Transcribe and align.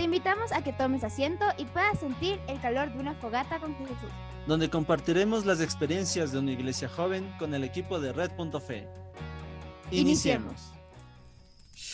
Te 0.00 0.04
invitamos 0.04 0.50
a 0.52 0.64
que 0.64 0.72
tomes 0.72 1.04
asiento 1.04 1.44
y 1.58 1.66
puedas 1.66 2.00
sentir 2.00 2.40
el 2.48 2.58
calor 2.62 2.90
de 2.90 3.00
una 3.00 3.14
fogata 3.16 3.60
con 3.60 3.76
Jesús. 3.76 4.10
Donde 4.46 4.70
compartiremos 4.70 5.44
las 5.44 5.60
experiencias 5.60 6.32
de 6.32 6.38
una 6.38 6.52
iglesia 6.52 6.88
joven 6.88 7.30
con 7.38 7.52
el 7.52 7.64
equipo 7.64 8.00
de 8.00 8.14
Red.fe. 8.14 8.88
Iniciemos. 9.90 10.72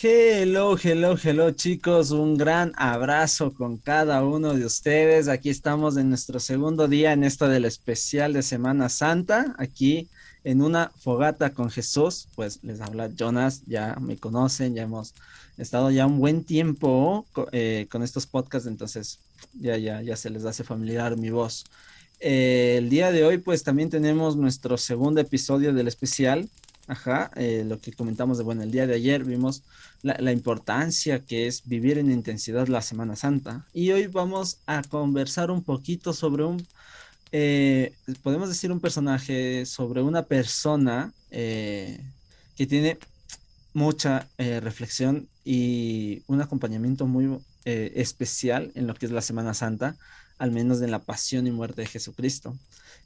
Hello, 0.01 0.77
hello, 0.81 1.17
hello 1.21 1.51
chicos, 1.51 2.13
un 2.13 2.37
gran 2.37 2.73
abrazo 2.77 3.53
con 3.53 3.77
cada 3.77 4.23
uno 4.23 4.55
de 4.55 4.65
ustedes. 4.65 5.27
Aquí 5.27 5.51
estamos 5.51 5.97
en 5.97 6.09
nuestro 6.09 6.39
segundo 6.39 6.87
día 6.87 7.13
en 7.13 7.25
esto 7.25 7.49
del 7.49 7.65
especial 7.65 8.35
de 8.35 8.45
Semana 8.45 8.89
Santa, 8.89 9.57
aquí 9.59 10.09
en 10.47 10.63
una 10.63 10.93
fogata 10.97 11.51
con 11.51 11.71
Jesús. 11.71 12.29
Pues 12.37 12.61
les 12.63 12.81
habla 12.81 13.11
Jonas, 13.15 13.63
ya 13.67 13.97
me 14.01 14.17
conocen, 14.17 14.75
ya 14.75 14.83
hemos 14.83 15.13
estado 15.59 15.91
ya 15.91 16.07
un 16.07 16.19
buen 16.19 16.45
tiempo 16.45 17.27
eh, 17.53 17.87
con 17.91 18.03
estos 18.03 18.27
podcasts, 18.27 18.69
entonces 18.69 19.19
ya, 19.61 19.77
ya, 19.77 20.03
ya 20.03 20.17
se 20.17 20.31
les 20.31 20.45
hace 20.45 20.63
familiar 20.63 21.17
mi 21.17 21.31
voz. 21.31 21.65
Eh, 22.21 22.77
el 22.79 22.89
día 22.89 23.11
de 23.13 23.25
hoy 23.25 23.39
pues 23.39 23.63
también 23.63 23.91
tenemos 23.91 24.37
nuestro 24.37 24.79
segundo 24.79 25.21
episodio 25.21 25.75
del 25.75 25.89
especial 25.89 26.49
Ajá, 26.89 27.33
eh, 27.35 27.65
lo 27.67 27.81
que 27.81 27.93
comentamos 27.93 28.39
de, 28.39 28.45
bueno, 28.45 28.63
el 28.63 28.71
día 28.71 28.87
de 28.87 28.95
ayer 28.95 29.25
vimos 29.25 29.65
la, 30.03 30.31
importancia 30.31 31.25
que 31.25 31.49
es 31.49 31.67
vivir 31.67 31.99
en 31.99 32.13
intensidad 32.13 32.69
la 32.69 32.81
Semana 32.81 33.17
Santa. 33.17 33.67
Y 33.73 33.91
hoy 33.91 34.07
vamos 34.07 34.61
a 34.67 34.83
conversar 34.83 35.51
un 35.51 35.65
poquito 35.65 36.13
sobre 36.13 36.45
un, 36.45 36.65
eh, 37.33 37.93
podemos 38.23 38.49
decir 38.49 38.73
un 38.73 38.81
personaje, 38.81 39.67
sobre 39.67 40.03
una 40.03 40.23
persona 40.23 41.13
eh, 41.31 42.01
que 42.57 42.67
tiene 42.67 42.99
mucha 43.75 44.27
reflexión 44.39 45.29
y 45.45 46.23
un 46.29 46.41
acompañamiento 46.41 47.07
muy 47.07 47.39
especial 47.65 48.73
en 48.75 48.87
lo 48.87 48.95
que 48.95 49.05
es 49.05 49.13
la 49.13 49.21
Semana 49.21 49.53
Santa, 49.53 49.97
al 50.39 50.51
menos 50.51 50.81
en 50.81 50.91
la 50.91 51.01
pasión 51.01 51.47
y 51.47 51.51
muerte 51.51 51.83
de 51.83 51.87
Jesucristo. 51.87 52.57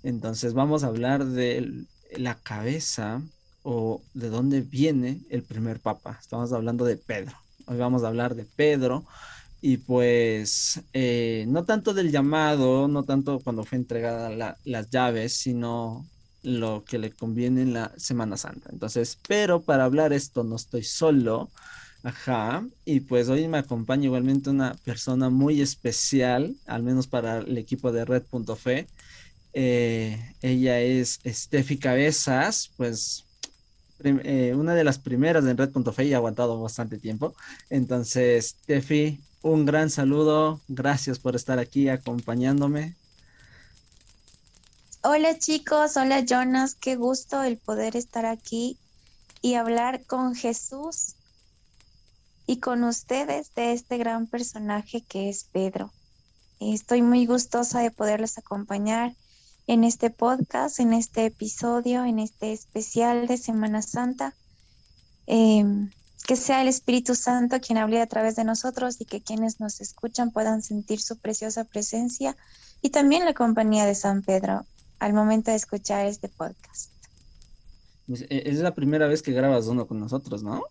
Entonces 0.04 0.54
vamos 0.54 0.84
a 0.84 0.86
hablar 0.86 1.24
de 1.24 1.86
la 2.16 2.36
cabeza 2.36 3.20
o 3.62 4.00
de 4.14 4.30
dónde 4.30 4.60
viene 4.62 5.20
el 5.28 5.42
primer 5.42 5.80
papa. 5.80 6.18
Estamos 6.20 6.52
hablando 6.52 6.84
de 6.84 6.96
Pedro. 6.96 7.36
Hoy 7.66 7.76
vamos 7.76 8.02
a 8.02 8.08
hablar 8.08 8.34
de 8.34 8.44
Pedro 8.44 9.04
y 9.60 9.78
pues 9.78 10.80
eh, 10.92 11.44
no 11.48 11.64
tanto 11.64 11.92
del 11.92 12.10
llamado, 12.10 12.88
no 12.88 13.04
tanto 13.04 13.40
cuando 13.40 13.64
fue 13.64 13.78
entregada 13.78 14.56
las 14.64 14.90
llaves, 14.90 15.34
sino 15.34 16.06
lo 16.42 16.84
que 16.84 16.98
le 16.98 17.10
conviene 17.10 17.62
en 17.62 17.74
la 17.74 17.92
Semana 17.96 18.36
Santa. 18.36 18.70
Entonces, 18.72 19.18
pero 19.28 19.60
para 19.62 19.84
hablar 19.84 20.12
esto 20.12 20.44
no 20.44 20.56
estoy 20.56 20.82
solo. 20.84 21.50
Ajá, 22.02 22.66
y 22.86 23.00
pues 23.00 23.28
hoy 23.28 23.46
me 23.46 23.58
acompaña 23.58 24.06
igualmente 24.06 24.48
una 24.48 24.74
persona 24.84 25.28
muy 25.28 25.60
especial, 25.60 26.56
al 26.66 26.82
menos 26.82 27.06
para 27.06 27.38
el 27.40 27.58
equipo 27.58 27.92
de 27.92 28.06
Red.fe. 28.06 28.86
Eh, 29.52 30.18
ella 30.40 30.80
es 30.80 31.20
Steffi 31.26 31.78
Cabezas, 31.78 32.70
pues 32.76 33.26
eh, 34.02 34.54
una 34.56 34.74
de 34.74 34.84
las 34.84 34.98
primeras 34.98 35.44
en 35.44 35.58
Red.fe 35.58 36.04
y 36.06 36.14
ha 36.14 36.16
aguantado 36.16 36.60
bastante 36.60 36.98
tiempo. 36.98 37.34
Entonces, 37.68 38.56
Tefi, 38.64 39.20
un 39.42 39.64
gran 39.64 39.90
saludo. 39.90 40.60
Gracias 40.68 41.18
por 41.18 41.36
estar 41.36 41.58
aquí 41.58 41.88
acompañándome. 41.88 42.94
Hola 45.02 45.38
chicos, 45.38 45.96
hola 45.96 46.20
Jonas, 46.20 46.74
qué 46.74 46.96
gusto 46.96 47.42
el 47.42 47.56
poder 47.56 47.96
estar 47.96 48.26
aquí 48.26 48.76
y 49.40 49.54
hablar 49.54 50.04
con 50.04 50.34
Jesús 50.34 51.14
y 52.46 52.58
con 52.58 52.84
ustedes 52.84 53.54
de 53.54 53.72
este 53.72 53.96
gran 53.96 54.26
personaje 54.26 55.00
que 55.00 55.30
es 55.30 55.44
Pedro. 55.44 55.90
Estoy 56.58 57.00
muy 57.00 57.24
gustosa 57.24 57.80
de 57.80 57.90
poderles 57.90 58.36
acompañar 58.36 59.14
en 59.66 59.84
este 59.84 60.10
podcast, 60.10 60.80
en 60.80 60.92
este 60.92 61.24
episodio, 61.24 62.04
en 62.04 62.18
este 62.18 62.52
especial 62.52 63.26
de 63.26 63.38
Semana 63.38 63.80
Santa. 63.80 64.34
Em, 65.26 65.90
que 66.30 66.36
sea 66.36 66.62
el 66.62 66.68
Espíritu 66.68 67.16
Santo 67.16 67.60
quien 67.60 67.76
hable 67.76 68.00
a 68.00 68.06
través 68.06 68.36
de 68.36 68.44
nosotros 68.44 69.00
y 69.00 69.04
que 69.04 69.20
quienes 69.20 69.58
nos 69.58 69.80
escuchan 69.80 70.30
puedan 70.30 70.62
sentir 70.62 71.00
su 71.00 71.18
preciosa 71.18 71.64
presencia 71.64 72.36
y 72.80 72.90
también 72.90 73.24
la 73.24 73.34
compañía 73.34 73.84
de 73.84 73.96
San 73.96 74.22
Pedro 74.22 74.64
al 75.00 75.12
momento 75.12 75.50
de 75.50 75.56
escuchar 75.56 76.06
este 76.06 76.28
podcast. 76.28 76.92
Pues, 78.06 78.26
e, 78.30 78.48
es 78.48 78.58
la 78.58 78.76
primera 78.76 79.08
vez 79.08 79.22
que 79.22 79.32
grabas 79.32 79.66
uno 79.66 79.88
con 79.88 79.98
nosotros, 79.98 80.44
¿no? 80.44 80.62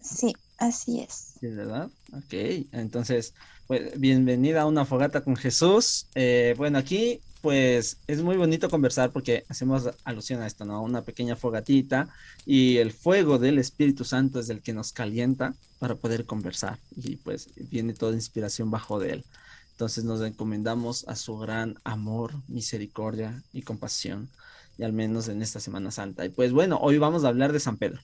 Sí, 0.00 0.32
así 0.56 1.00
es. 1.00 1.34
Sí, 1.38 1.48
¿verdad? 1.48 1.90
Ok, 2.14 2.32
entonces, 2.72 3.34
pues 3.66 4.00
bienvenida 4.00 4.62
a 4.62 4.66
una 4.66 4.86
fogata 4.86 5.20
con 5.20 5.36
Jesús. 5.36 6.06
Eh, 6.14 6.54
bueno, 6.56 6.78
aquí 6.78 7.20
pues 7.46 7.98
es 8.08 8.22
muy 8.22 8.36
bonito 8.36 8.68
conversar 8.68 9.12
porque 9.12 9.44
hacemos 9.48 9.88
alusión 10.02 10.42
a 10.42 10.48
esto, 10.48 10.64
¿no? 10.64 10.82
Una 10.82 11.02
pequeña 11.02 11.36
fogatita 11.36 12.08
y 12.44 12.78
el 12.78 12.90
fuego 12.90 13.38
del 13.38 13.60
Espíritu 13.60 14.04
Santo 14.04 14.40
es 14.40 14.48
el 14.50 14.62
que 14.62 14.72
nos 14.72 14.90
calienta 14.90 15.54
para 15.78 15.94
poder 15.94 16.26
conversar 16.26 16.80
y 16.96 17.14
pues 17.14 17.50
viene 17.70 17.94
toda 17.94 18.14
inspiración 18.14 18.72
bajo 18.72 18.98
de 18.98 19.12
él. 19.12 19.24
Entonces 19.70 20.02
nos 20.02 20.22
encomendamos 20.22 21.06
a 21.06 21.14
su 21.14 21.38
gran 21.38 21.78
amor, 21.84 22.32
misericordia 22.48 23.40
y 23.52 23.62
compasión, 23.62 24.28
y 24.76 24.82
al 24.82 24.92
menos 24.92 25.28
en 25.28 25.40
esta 25.40 25.60
Semana 25.60 25.92
Santa. 25.92 26.26
Y 26.26 26.30
pues 26.30 26.50
bueno, 26.50 26.80
hoy 26.82 26.98
vamos 26.98 27.22
a 27.22 27.28
hablar 27.28 27.52
de 27.52 27.60
San 27.60 27.76
Pedro. 27.76 28.00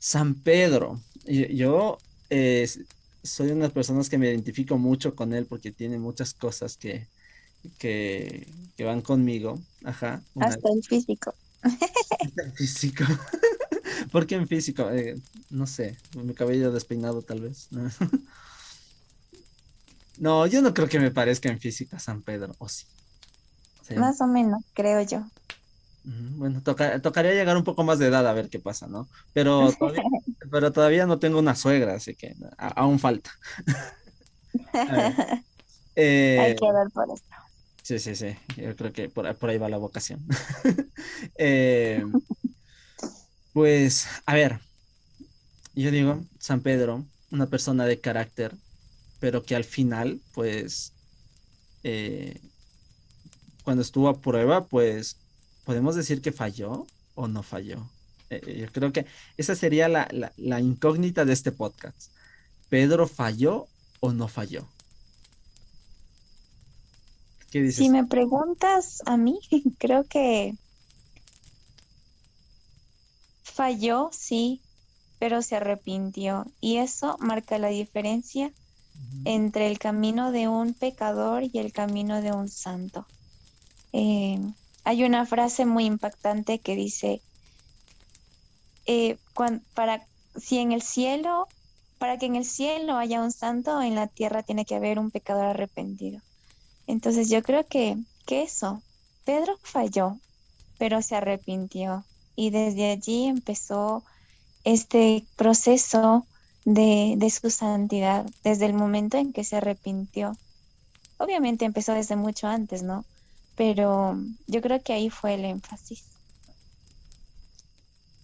San 0.00 0.34
Pedro, 0.34 1.00
yo 1.24 1.98
eh, 2.28 2.68
soy 3.22 3.52
una 3.52 3.68
de 3.68 3.70
personas 3.70 4.08
que 4.08 4.18
me 4.18 4.28
identifico 4.28 4.78
mucho 4.78 5.14
con 5.14 5.32
él 5.32 5.46
porque 5.46 5.70
tiene 5.70 5.96
muchas 5.96 6.34
cosas 6.34 6.76
que, 6.76 7.06
que, 7.78 8.46
van 8.78 9.02
conmigo. 9.02 9.58
Ajá. 9.84 10.22
Hasta 10.40 10.68
en 10.68 10.82
físico. 10.82 11.34
Hasta 11.62 12.42
en 12.44 12.52
físico. 12.54 13.04
¿Por 14.12 14.26
qué 14.26 14.36
en 14.36 14.48
físico? 14.48 14.90
Eh, 14.90 15.20
no 15.50 15.66
sé, 15.66 15.96
mi 16.14 16.34
cabello 16.34 16.72
despeinado 16.72 17.22
tal 17.22 17.40
vez. 17.40 17.68
no, 20.18 20.46
yo 20.46 20.62
no 20.62 20.74
creo 20.74 20.88
que 20.88 21.00
me 21.00 21.10
parezca 21.10 21.48
en 21.48 21.60
física 21.60 21.98
San 21.98 22.22
Pedro, 22.22 22.54
o 22.58 22.68
sí. 22.68 22.86
Más 23.96 24.20
o 24.20 24.26
menos, 24.26 24.62
creo 24.72 25.02
yo. 25.02 25.24
Bueno, 26.02 26.62
tocaría 26.62 27.34
llegar 27.34 27.56
un 27.56 27.64
poco 27.64 27.84
más 27.84 27.98
de 27.98 28.06
edad 28.06 28.26
a 28.26 28.32
ver 28.32 28.48
qué 28.48 28.58
pasa, 28.58 28.86
¿no? 28.86 29.08
Pero 29.34 29.70
todavía, 29.72 30.02
pero 30.50 30.72
todavía 30.72 31.06
no 31.06 31.18
tengo 31.18 31.38
una 31.38 31.54
suegra, 31.54 31.94
así 31.94 32.14
que 32.14 32.34
aún 32.56 32.98
falta. 32.98 33.30
Hay 34.72 36.56
que 36.56 36.72
ver 36.72 36.90
por 36.94 37.12
esto. 37.12 37.28
Sí, 37.82 37.98
sí, 37.98 38.14
sí. 38.14 38.36
Yo 38.56 38.76
creo 38.76 38.92
que 38.92 39.08
por, 39.08 39.26
ahí 39.26 39.58
va 39.58 39.68
la 39.68 39.78
vocación. 39.78 40.26
Eh, 41.36 42.04
pues, 43.52 44.06
a 44.26 44.34
ver, 44.34 44.60
yo 45.74 45.90
digo, 45.90 46.24
San 46.38 46.60
Pedro, 46.60 47.04
una 47.30 47.46
persona 47.46 47.84
de 47.86 48.00
carácter, 48.00 48.54
pero 49.18 49.42
que 49.42 49.56
al 49.56 49.64
final, 49.64 50.20
pues, 50.34 50.92
eh, 51.82 52.40
cuando 53.64 53.82
estuvo 53.82 54.08
a 54.08 54.20
prueba, 54.20 54.66
pues, 54.66 55.16
podemos 55.64 55.94
decir 55.96 56.22
que 56.22 56.32
falló 56.32 56.86
o 57.14 57.28
no 57.28 57.42
falló. 57.42 57.90
Eh, 58.30 58.60
yo 58.60 58.72
creo 58.72 58.92
que 58.92 59.06
esa 59.36 59.54
sería 59.54 59.88
la 59.88 60.60
incógnita 60.60 61.24
de 61.24 61.32
este 61.32 61.52
podcast. 61.52 62.12
¿Pedro 62.68 63.08
falló 63.08 63.66
o 64.00 64.12
no 64.12 64.28
falló? 64.28 64.68
Si 67.50 67.88
me 67.90 68.04
preguntas 68.04 69.02
a 69.06 69.16
mí, 69.16 69.40
creo 69.78 70.04
que 70.04 70.54
falló, 73.42 74.10
sí, 74.12 74.62
pero 75.18 75.42
se 75.42 75.56
arrepintió. 75.56 76.46
Y 76.60 76.76
eso 76.76 77.16
marca 77.18 77.58
la 77.58 77.68
diferencia 77.68 78.52
entre 79.24 79.66
el 79.66 79.78
camino 79.78 80.30
de 80.30 80.48
un 80.48 80.74
pecador 80.74 81.42
y 81.44 81.58
el 81.58 81.72
camino 81.72 82.22
de 82.22 82.32
un 82.32 82.48
santo. 82.48 83.06
Eh, 83.92 84.40
hay 84.84 85.04
una 85.04 85.26
frase 85.26 85.66
muy 85.66 85.84
impactante 85.84 86.58
que 86.60 86.76
dice, 86.76 87.20
eh, 88.86 89.18
para, 89.74 90.06
si 90.36 90.58
en 90.58 90.72
el 90.72 90.82
cielo, 90.82 91.48
para 91.98 92.18
que 92.18 92.26
en 92.26 92.36
el 92.36 92.44
cielo 92.44 92.96
haya 92.96 93.20
un 93.20 93.32
santo, 93.32 93.82
en 93.82 93.94
la 93.94 94.06
tierra 94.06 94.42
tiene 94.42 94.64
que 94.64 94.76
haber 94.76 94.98
un 94.98 95.10
pecador 95.10 95.46
arrepentido. 95.46 96.20
Entonces 96.90 97.30
yo 97.30 97.42
creo 97.42 97.64
que, 97.66 97.96
que 98.26 98.42
eso, 98.42 98.82
Pedro 99.24 99.56
falló, 99.62 100.18
pero 100.76 101.02
se 101.02 101.14
arrepintió 101.14 102.04
y 102.34 102.50
desde 102.50 102.90
allí 102.90 103.26
empezó 103.26 104.02
este 104.64 105.24
proceso 105.36 106.26
de, 106.64 107.14
de, 107.16 107.30
su 107.30 107.48
santidad, 107.50 108.26
desde 108.42 108.66
el 108.66 108.74
momento 108.74 109.18
en 109.18 109.32
que 109.32 109.44
se 109.44 109.56
arrepintió. 109.56 110.36
Obviamente 111.16 111.64
empezó 111.64 111.94
desde 111.94 112.16
mucho 112.16 112.48
antes, 112.48 112.82
¿no? 112.82 113.04
Pero 113.54 114.18
yo 114.48 114.60
creo 114.60 114.82
que 114.82 114.92
ahí 114.92 115.10
fue 115.10 115.34
el 115.34 115.44
énfasis. 115.44 116.04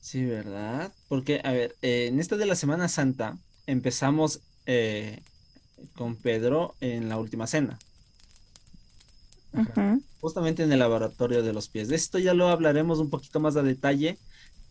Sí, 0.00 0.24
¿verdad? 0.24 0.92
Porque, 1.08 1.40
a 1.44 1.52
ver, 1.52 1.76
eh, 1.82 2.06
en 2.08 2.18
esta 2.18 2.36
de 2.36 2.46
la 2.46 2.56
Semana 2.56 2.88
Santa 2.88 3.38
empezamos 3.66 4.40
eh, 4.66 5.22
con 5.94 6.16
Pedro 6.16 6.74
en 6.80 7.08
la 7.08 7.18
última 7.18 7.46
cena. 7.46 7.78
Justamente 10.20 10.62
en 10.62 10.72
el 10.72 10.78
laboratorio 10.78 11.42
de 11.42 11.52
los 11.52 11.68
pies. 11.68 11.88
De 11.88 11.96
esto 11.96 12.18
ya 12.18 12.34
lo 12.34 12.48
hablaremos 12.48 12.98
un 12.98 13.10
poquito 13.10 13.40
más 13.40 13.56
a 13.56 13.62
detalle 13.62 14.18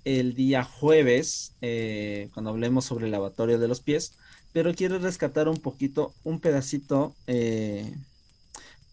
el 0.05 0.35
día 0.35 0.63
jueves, 0.63 1.55
eh, 1.61 2.29
cuando 2.33 2.51
hablemos 2.51 2.85
sobre 2.85 3.05
el 3.05 3.11
lavatorio 3.11 3.57
de 3.57 3.67
los 3.67 3.81
pies, 3.81 4.13
pero 4.53 4.73
quiero 4.73 4.99
rescatar 4.99 5.49
un 5.49 5.57
poquito, 5.57 6.13
un 6.23 6.39
pedacito, 6.39 7.13
eh, 7.27 7.93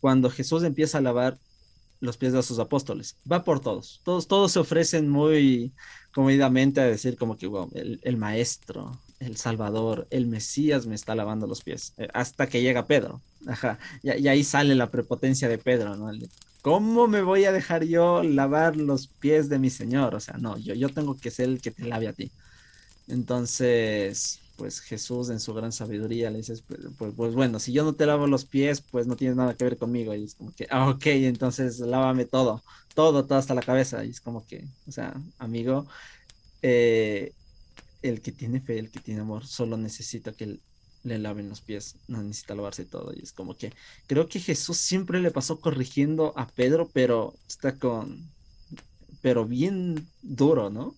cuando 0.01 0.31
Jesús 0.31 0.65
empieza 0.65 0.99
a 0.99 1.03
lavar 1.03 1.39
los 2.01 2.17
pies 2.17 2.33
de 2.33 2.43
sus 2.43 2.59
apóstoles. 2.59 3.17
Va 3.31 3.45
por 3.45 3.61
todos. 3.61 4.01
Todos, 4.05 4.27
todos 4.27 4.51
se 4.53 4.59
ofrecen 4.59 5.09
muy 5.09 5.73
comedidamente 6.13 6.81
a 6.81 6.85
decir 6.85 7.17
como 7.17 7.37
que, 7.37 7.47
wow, 7.47 7.71
el, 7.75 8.17
maestro, 8.17 8.99
el 9.23 9.37
salvador, 9.37 10.07
el 10.11 10.27
Mesías 10.27 10.87
me 10.87 10.95
está 10.95 11.15
lavando 11.15 11.47
los 11.47 11.63
pies. 11.63 11.95
Eh, 11.97 12.09
hasta 12.13 12.49
que 12.49 12.63
llega 12.63 12.87
Pedro. 12.87 13.23
Ajá. 13.47 13.79
Y, 14.03 14.29
ahí 14.29 14.45
sale 14.45 14.75
la 14.75 14.91
prepotencia 14.91 15.49
de 15.49 15.59
Pedro, 15.59 15.97
¿no? 15.97 16.11
¿Cómo 16.63 17.09
me 17.09 17.23
voy 17.23 17.45
a 17.45 17.53
dejar 17.53 17.85
yo 17.85 18.23
lavar 18.23 18.77
los 18.77 19.09
pies 19.09 19.49
de 19.49 19.59
mi 19.59 19.71
Señor? 19.71 20.15
O 20.15 20.21
sea, 20.21 20.37
no, 20.39 20.57
yo, 20.59 20.75
yo 20.75 20.89
tengo 20.89 21.17
que 21.17 21.31
ser 21.31 21.49
el 21.49 21.61
que 21.61 21.71
te 21.71 21.85
lave 21.85 22.09
a 22.09 22.13
ti. 22.13 22.31
Entonces, 23.09 24.41
pues 24.57 24.81
Jesús 24.81 25.31
en 25.31 25.41
su 25.41 25.55
gran 25.55 25.73
sabiduría 25.73 26.31
le 26.31 26.39
dice, 26.39 26.55
pues, 26.69 26.81
pues, 26.97 27.13
pues, 27.17 27.35
bueno, 27.35 27.59
si 27.59 27.73
yo 27.73 27.85
no 27.85 27.95
te 27.95 28.07
lavo 28.07 28.27
los 28.27 28.45
pies, 28.45 28.81
pues 28.81 29.07
no 29.07 29.17
tienes 29.17 29.37
nada 29.37 29.55
que 29.57 29.65
ver 29.65 29.77
conmigo. 29.77 30.15
Y 30.15 30.25
es 30.25 30.35
como 30.35 30.53
que, 30.53 30.67
ah, 30.71 30.89
ok, 30.91 31.07
entonces 31.07 31.81
lávame 31.81 32.27
todo, 32.27 32.63
todo, 32.95 33.25
todo 33.25 33.39
hasta 33.39 33.55
la 33.55 33.63
cabeza. 33.63 34.05
Y 34.05 34.11
es 34.11 34.21
como 34.21 34.47
que, 34.47 34.65
o 34.87 34.93
sea, 34.93 35.15
amigo, 35.39 35.87
eh, 36.63 37.33
el 38.03 38.21
que 38.21 38.33
tiene 38.33 38.61
fe, 38.61 38.79
el 38.79 38.91
que 38.91 39.01
tiene 39.01 39.21
amor, 39.21 39.47
solo 39.47 39.77
necesita 39.77 40.33
que 40.33 40.59
le 41.05 41.19
laven 41.19 41.49
los 41.49 41.61
pies, 41.61 41.97
no 42.09 42.23
necesita 42.23 42.55
lavarse 42.55 42.85
todo. 42.85 43.13
Y 43.15 43.23
es 43.23 43.33
como 43.33 43.57
que 43.57 43.73
creo 44.07 44.29
que 44.29 44.41
Jesús 44.41 44.79
siempre 44.79 45.21
le 45.21 45.31
pasó 45.31 45.61
corrigiendo 45.61 46.33
a 46.37 46.47
Pedro, 46.47 46.89
pero 46.93 47.35
está 47.49 47.77
con, 47.79 48.31
pero 49.21 49.45
bien 49.47 50.07
duro, 50.23 50.71
¿no? 50.71 50.95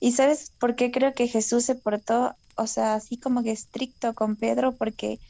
¿Y 0.00 0.12
sabes 0.12 0.52
por 0.58 0.74
qué 0.74 0.90
creo 0.90 1.14
que 1.14 1.28
Jesús 1.28 1.64
se 1.64 1.74
portó, 1.74 2.34
o 2.56 2.66
sea, 2.66 2.94
así 2.94 3.16
como 3.16 3.42
que 3.42 3.52
estricto 3.52 4.14
con 4.14 4.36
Pedro? 4.36 4.74
Porque 4.74 5.20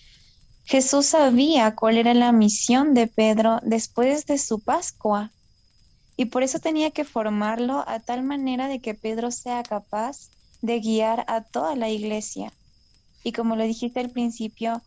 Jesús 0.65 1.07
sabía 1.07 1.75
cuál 1.75 1.99
era 1.99 2.15
la 2.15 2.33
misión 2.33 2.95
de 2.95 3.07
Pedro 3.07 3.59
después 3.63 4.27
de 4.27 4.39
su 4.39 4.61
Pascua. 4.61 5.33
Y 6.17 6.27
por 6.27 6.43
eso 6.43 6.59
tenía 6.59 6.91
que 6.91 7.05
formarlo 7.05 7.85
a 7.89 8.01
tal 8.01 8.23
manera 8.23 8.69
de 8.69 8.81
que 8.81 8.95
Pedro 8.95 9.31
sea 9.31 9.63
capaz 9.63 10.31
de 10.63 10.81
guiar 10.81 11.25
a 11.29 11.43
toda 11.43 11.77
la 11.77 11.89
iglesia 11.89 12.53
y 13.23 13.33
como 13.33 13.57
lo 13.57 13.65
dijiste 13.65 14.01
al 14.01 14.11
principio, 14.11 14.83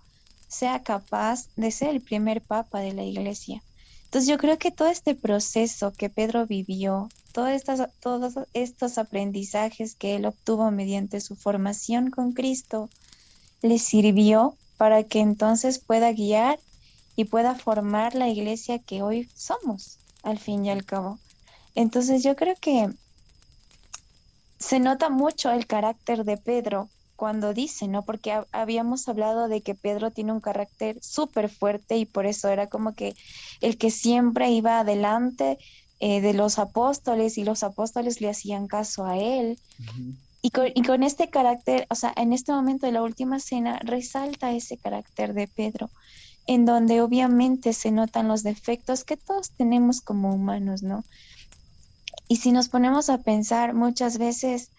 sea 0.47 0.83
capaz 0.83 1.49
de 1.55 1.71
ser 1.71 1.89
el 1.89 2.01
primer 2.01 2.41
papa 2.41 2.79
de 2.79 2.93
la 2.93 3.03
iglesia. 3.03 3.63
Entonces 4.05 4.29
yo 4.29 4.37
creo 4.37 4.57
que 4.57 4.71
todo 4.71 4.89
este 4.89 5.15
proceso 5.15 5.91
que 5.93 6.09
Pedro 6.09 6.45
vivió, 6.45 7.09
estas, 7.51 7.89
todos 7.99 8.35
estos 8.53 8.97
aprendizajes 8.97 9.95
que 9.95 10.15
él 10.15 10.25
obtuvo 10.25 10.69
mediante 10.69 11.19
su 11.19 11.35
formación 11.35 12.11
con 12.11 12.33
Cristo, 12.33 12.89
le 13.61 13.79
sirvió 13.79 14.55
para 14.77 15.03
que 15.03 15.19
entonces 15.19 15.79
pueda 15.79 16.11
guiar 16.11 16.59
y 17.15 17.25
pueda 17.25 17.55
formar 17.55 18.13
la 18.13 18.29
iglesia 18.29 18.79
que 18.79 19.01
hoy 19.01 19.29
somos, 19.35 19.97
al 20.21 20.37
fin 20.37 20.65
y 20.65 20.69
al 20.69 20.85
cabo. 20.85 21.19
Entonces 21.73 22.23
yo 22.23 22.35
creo 22.35 22.55
que 22.59 22.89
se 24.63 24.79
nota 24.79 25.09
mucho 25.09 25.51
el 25.51 25.67
carácter 25.67 26.23
de 26.23 26.37
Pedro 26.37 26.89
cuando 27.15 27.53
dice, 27.53 27.87
¿no? 27.87 28.03
Porque 28.03 28.41
habíamos 28.51 29.07
hablado 29.09 29.47
de 29.47 29.61
que 29.61 29.75
Pedro 29.75 30.11
tiene 30.11 30.31
un 30.31 30.39
carácter 30.39 30.97
súper 31.01 31.49
fuerte 31.49 31.97
y 31.97 32.05
por 32.05 32.25
eso 32.25 32.47
era 32.47 32.67
como 32.67 32.93
que 32.93 33.15
el 33.61 33.77
que 33.77 33.91
siempre 33.91 34.51
iba 34.51 34.79
adelante 34.79 35.57
eh, 35.99 36.21
de 36.21 36.33
los 36.33 36.59
apóstoles 36.59 37.37
y 37.37 37.43
los 37.43 37.63
apóstoles 37.63 38.21
le 38.21 38.29
hacían 38.29 38.67
caso 38.67 39.05
a 39.05 39.17
él. 39.17 39.59
y, 40.41 40.49
con, 40.49 40.67
y 40.73 40.81
con 40.81 41.03
este 41.03 41.29
carácter, 41.29 41.85
o 41.89 41.95
sea, 41.95 42.13
en 42.15 42.33
este 42.33 42.51
momento 42.53 42.85
de 42.85 42.93
la 42.93 43.03
última 43.03 43.39
cena, 43.39 43.79
resalta 43.83 44.53
ese 44.53 44.77
carácter 44.77 45.33
de 45.33 45.47
Pedro, 45.47 45.89
en 46.47 46.65
donde 46.65 47.01
obviamente 47.01 47.73
se 47.73 47.91
notan 47.91 48.27
los 48.27 48.43
defectos 48.43 49.03
que 49.03 49.17
todos 49.17 49.51
tenemos 49.51 50.01
como 50.01 50.33
humanos, 50.33 50.83
¿no? 50.83 51.03
Y 52.33 52.37
si 52.37 52.51
nos 52.51 52.67
ponemos 52.67 53.11
a 53.11 53.19
pensar 53.19 53.75
muchas 53.75 54.17
veces, 54.17 54.71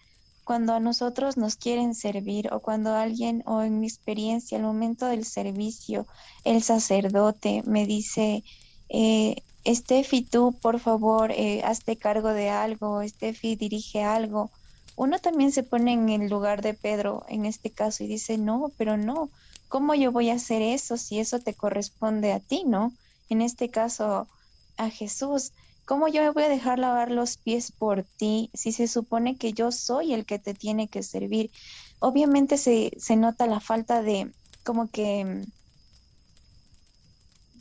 cuando 0.43 0.73
a 0.73 0.81
nosotros 0.81 1.37
nos 1.37 1.55
quieren 1.55 1.95
servir 1.95 2.51
o 2.51 2.59
cuando 2.59 2.93
alguien, 2.93 3.43
o 3.45 3.61
en 3.61 3.79
mi 3.79 3.87
experiencia, 3.87 4.57
al 4.57 4.65
momento 4.65 5.05
del 5.05 5.23
servicio, 5.23 6.05
el 6.43 6.61
sacerdote 6.61 7.63
me 7.65 7.85
dice, 7.85 8.43
eh, 8.89 9.37
Estefi, 9.63 10.21
tú 10.21 10.53
por 10.61 10.81
favor, 10.81 11.31
eh, 11.31 11.61
hazte 11.63 11.95
cargo 11.95 12.33
de 12.33 12.49
algo, 12.49 13.01
Estefi, 13.01 13.55
dirige 13.55 14.03
algo. 14.03 14.51
Uno 14.97 15.19
también 15.19 15.53
se 15.53 15.63
pone 15.63 15.93
en 15.93 16.09
el 16.09 16.29
lugar 16.29 16.61
de 16.61 16.73
Pedro 16.73 17.23
en 17.29 17.45
este 17.45 17.69
caso 17.69 18.03
y 18.03 18.07
dice, 18.07 18.37
no, 18.37 18.69
pero 18.77 18.97
no, 18.97 19.29
¿cómo 19.69 19.95
yo 19.95 20.11
voy 20.11 20.29
a 20.29 20.33
hacer 20.33 20.61
eso 20.61 20.97
si 20.97 21.19
eso 21.19 21.39
te 21.39 21.53
corresponde 21.53 22.33
a 22.33 22.41
ti, 22.41 22.65
no? 22.65 22.91
En 23.29 23.41
este 23.41 23.69
caso, 23.69 24.27
a 24.75 24.89
Jesús. 24.89 25.53
¿Cómo 25.85 26.07
yo 26.07 26.21
me 26.21 26.31
voy 26.31 26.43
a 26.43 26.49
dejar 26.49 26.79
lavar 26.79 27.11
los 27.11 27.37
pies 27.37 27.71
por 27.71 28.03
ti 28.03 28.49
si 28.53 28.71
se 28.71 28.87
supone 28.87 29.37
que 29.37 29.53
yo 29.53 29.71
soy 29.71 30.13
el 30.13 30.25
que 30.25 30.39
te 30.39 30.53
tiene 30.53 30.87
que 30.87 31.03
servir? 31.03 31.51
Obviamente 31.99 32.57
se, 32.57 32.91
se 32.97 33.15
nota 33.15 33.45
la 33.45 33.59
falta 33.59 34.01
de, 34.01 34.31
como 34.63 34.89
que, 34.89 35.45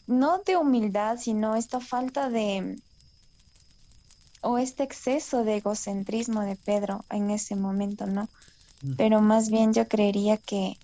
no 0.06 0.38
de 0.38 0.56
humildad, 0.56 1.18
sino 1.18 1.54
esta 1.54 1.80
falta 1.80 2.30
de, 2.30 2.78
o 4.40 4.58
este 4.58 4.82
exceso 4.82 5.44
de 5.44 5.56
egocentrismo 5.56 6.42
de 6.42 6.56
Pedro 6.56 7.04
en 7.10 7.30
ese 7.30 7.56
momento, 7.56 8.06
¿no? 8.06 8.28
Pero 8.98 9.22
más 9.22 9.48
bien 9.48 9.72
yo 9.72 9.88
creería 9.88 10.36
que 10.36 10.76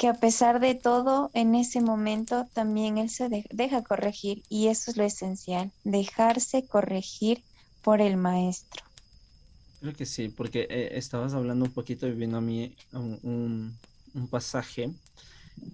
que 0.00 0.08
a 0.08 0.14
pesar 0.14 0.60
de 0.60 0.74
todo, 0.74 1.30
en 1.34 1.54
ese 1.54 1.82
momento 1.82 2.48
también 2.54 2.96
él 2.96 3.10
se 3.10 3.28
deja 3.50 3.84
corregir 3.84 4.42
y 4.48 4.68
eso 4.68 4.90
es 4.90 4.96
lo 4.96 5.04
esencial, 5.04 5.72
dejarse 5.84 6.66
corregir 6.66 7.42
por 7.82 8.00
el 8.00 8.16
maestro. 8.16 8.82
Creo 9.78 9.92
que 9.92 10.06
sí, 10.06 10.30
porque 10.30 10.66
eh, 10.70 10.92
estabas 10.94 11.34
hablando 11.34 11.66
un 11.66 11.72
poquito 11.72 12.06
y 12.08 12.12
vino 12.12 12.38
a 12.38 12.40
mí 12.40 12.74
un, 12.92 13.76
pasaje 14.30 14.90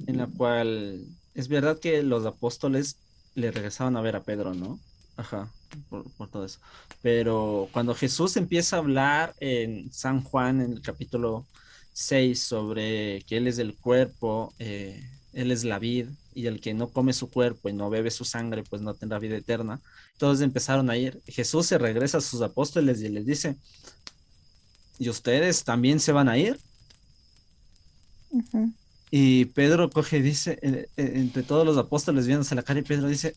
en 0.09 0.17
la 0.17 0.27
cual 0.27 1.07
es 1.37 1.47
verdad 1.47 1.79
que 1.79 2.03
los 2.03 2.27
apóstoles 2.27 2.97
le 3.37 3.53
regresaban 3.53 3.97
a 3.97 4.01
ver 4.01 4.17
a 4.17 4.25
Pedro, 4.25 4.55
¿no? 4.55 4.81
Ajá, 5.17 5.53
por, 5.89 6.11
por, 6.15 6.29
todo 6.31 6.45
eso. 6.45 6.59
Pero 7.01 7.69
cuando 7.71 7.95
Jesús 7.95 8.37
empieza 8.37 8.75
a 8.75 8.81
hablar 8.81 9.37
en 9.39 9.93
San 9.93 10.21
Juan, 10.25 10.63
en 10.63 10.73
el 10.73 10.83
capítulo 10.83 11.47
6 11.97 12.39
sobre 12.39 13.23
que 13.23 13.39
Él 13.39 13.47
es 13.47 13.59
el 13.59 13.75
cuerpo, 13.75 14.53
eh, 14.59 15.03
Él 15.33 15.51
es 15.51 15.65
la 15.65 15.79
vid, 15.79 16.09
y 16.35 16.47
el 16.47 16.61
que 16.61 16.75
no 16.75 16.89
come 16.89 17.15
su 17.15 17.31
cuerpo 17.31 17.71
y 17.71 17.73
no 17.73 17.89
bebe 17.89 18.11
su 18.11 18.27
sangre, 18.27 18.63
pues 18.65 18.83
no 18.83 18.93
tendrá 18.93 19.19
vida 19.19 19.35
eterna. 19.35 19.81
Todos 20.19 20.43
empezaron 20.43 20.91
a 20.91 20.97
ir. 20.99 21.23
Jesús 21.27 21.65
se 21.65 21.79
regresa 21.79 22.19
a 22.19 22.21
sus 22.21 22.43
apóstoles 22.43 23.01
y 23.01 23.09
les 23.09 23.25
dice, 23.25 23.57
¿y 24.99 25.09
ustedes 25.09 25.65
también 25.65 25.99
se 25.99 26.13
van 26.13 26.29
a 26.29 26.37
ir? 26.37 26.61
Y 29.11 29.47
Pedro 29.47 29.89
coge 29.89 30.19
y 30.19 30.23
dice, 30.23 30.59
eh, 30.61 30.89
eh, 30.99 31.13
entre 31.15 31.43
todos 31.43 31.65
los 31.65 31.79
apóstoles 31.79 32.27
viéndose 32.27 32.55
la 32.55 32.63
cara, 32.63 32.81
y 32.81 32.83
Pedro 32.83 33.09
dice, 33.09 33.35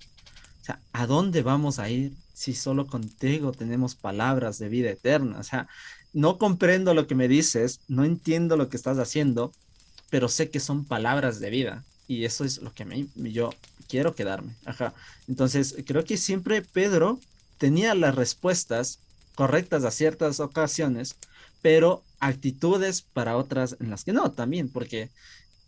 o 0.62 0.66
sea, 0.66 0.82
¿a 0.92 1.08
dónde 1.08 1.44
vamos 1.44 1.80
a 1.80 1.90
ir 1.90 2.12
si 2.34 2.54
solo 2.54 2.88
contigo 2.88 3.54
tenemos 3.54 3.96
palabras 3.96 4.60
de 4.60 4.68
vida 4.68 4.90
eterna? 4.90 5.40
O 5.40 5.44
sea, 5.44 5.70
no 6.14 6.38
comprendo 6.38 6.94
lo 6.94 7.08
que 7.08 7.16
me 7.16 7.28
dices, 7.28 7.82
no 7.88 8.04
entiendo 8.04 8.58
lo 8.58 8.70
que 8.70 8.78
estás 8.78 8.98
haciendo, 8.98 9.52
pero 10.10 10.28
sé 10.28 10.50
que 10.50 10.60
son 10.60 10.86
palabras 10.86 11.40
de 11.40 11.50
vida 11.50 11.84
y 12.08 12.26
eso 12.26 12.44
es 12.44 12.58
lo 12.60 12.74
que 12.74 12.86
me, 12.86 13.08
yo 13.16 13.52
quiero 13.88 14.16
quedarme. 14.16 14.56
Ajá. 14.66 14.94
Entonces, 15.28 15.76
creo 15.86 16.04
que 16.04 16.18
siempre 16.18 16.64
Pedro 16.64 17.20
tenía 17.58 17.94
las 17.94 18.16
respuestas 18.16 19.00
correctas 19.36 19.84
a 19.84 19.92
ciertas 19.92 20.40
ocasiones, 20.40 21.16
pero 21.62 22.04
actitudes 22.20 23.02
para 23.02 23.38
otras 23.38 23.78
en 23.80 23.92
las 23.92 24.04
que 24.04 24.14
no, 24.14 24.32
también, 24.32 24.70
porque 24.70 25.10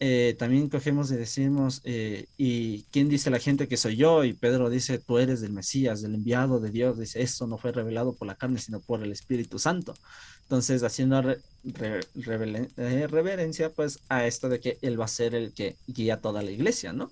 eh, 0.04 0.36
también 0.40 0.68
cogemos 0.68 1.12
y 1.12 1.16
decimos, 1.16 1.80
eh, 1.84 2.26
¿y 2.36 2.82
quién 2.86 3.08
dice 3.08 3.30
la 3.30 3.38
gente 3.38 3.68
que 3.68 3.78
soy 3.78 3.98
yo? 3.98 4.24
Y 4.24 4.34
Pedro 4.34 4.72
dice, 4.72 4.98
tú 4.98 5.20
eres 5.20 5.44
el 5.44 5.54
Mesías, 5.54 6.04
el 6.04 6.16
enviado 6.16 6.60
de 6.60 6.72
Dios. 6.72 6.98
Dice, 6.98 7.22
eso 7.22 7.46
no 7.46 7.60
fue 7.60 7.72
revelado 7.72 8.14
por 8.14 8.28
la 8.28 8.34
carne, 8.34 8.58
sino 8.58 8.80
por 8.80 9.04
el 9.04 9.12
Espíritu 9.12 9.60
Santo. 9.60 9.94
Entonces, 10.42 10.82
haciendo 10.82 11.22
eh, 11.30 12.00
reverencia, 12.16 13.70
pues, 13.70 14.00
a 14.10 14.26
esto 14.26 14.50
de 14.50 14.60
que 14.60 14.80
Él 14.82 15.00
va 15.00 15.06
a 15.06 15.08
ser 15.08 15.36
el 15.36 15.54
que 15.54 15.76
guía 15.86 16.20
toda 16.20 16.42
la 16.42 16.50
iglesia, 16.50 16.94
¿no? 16.94 17.08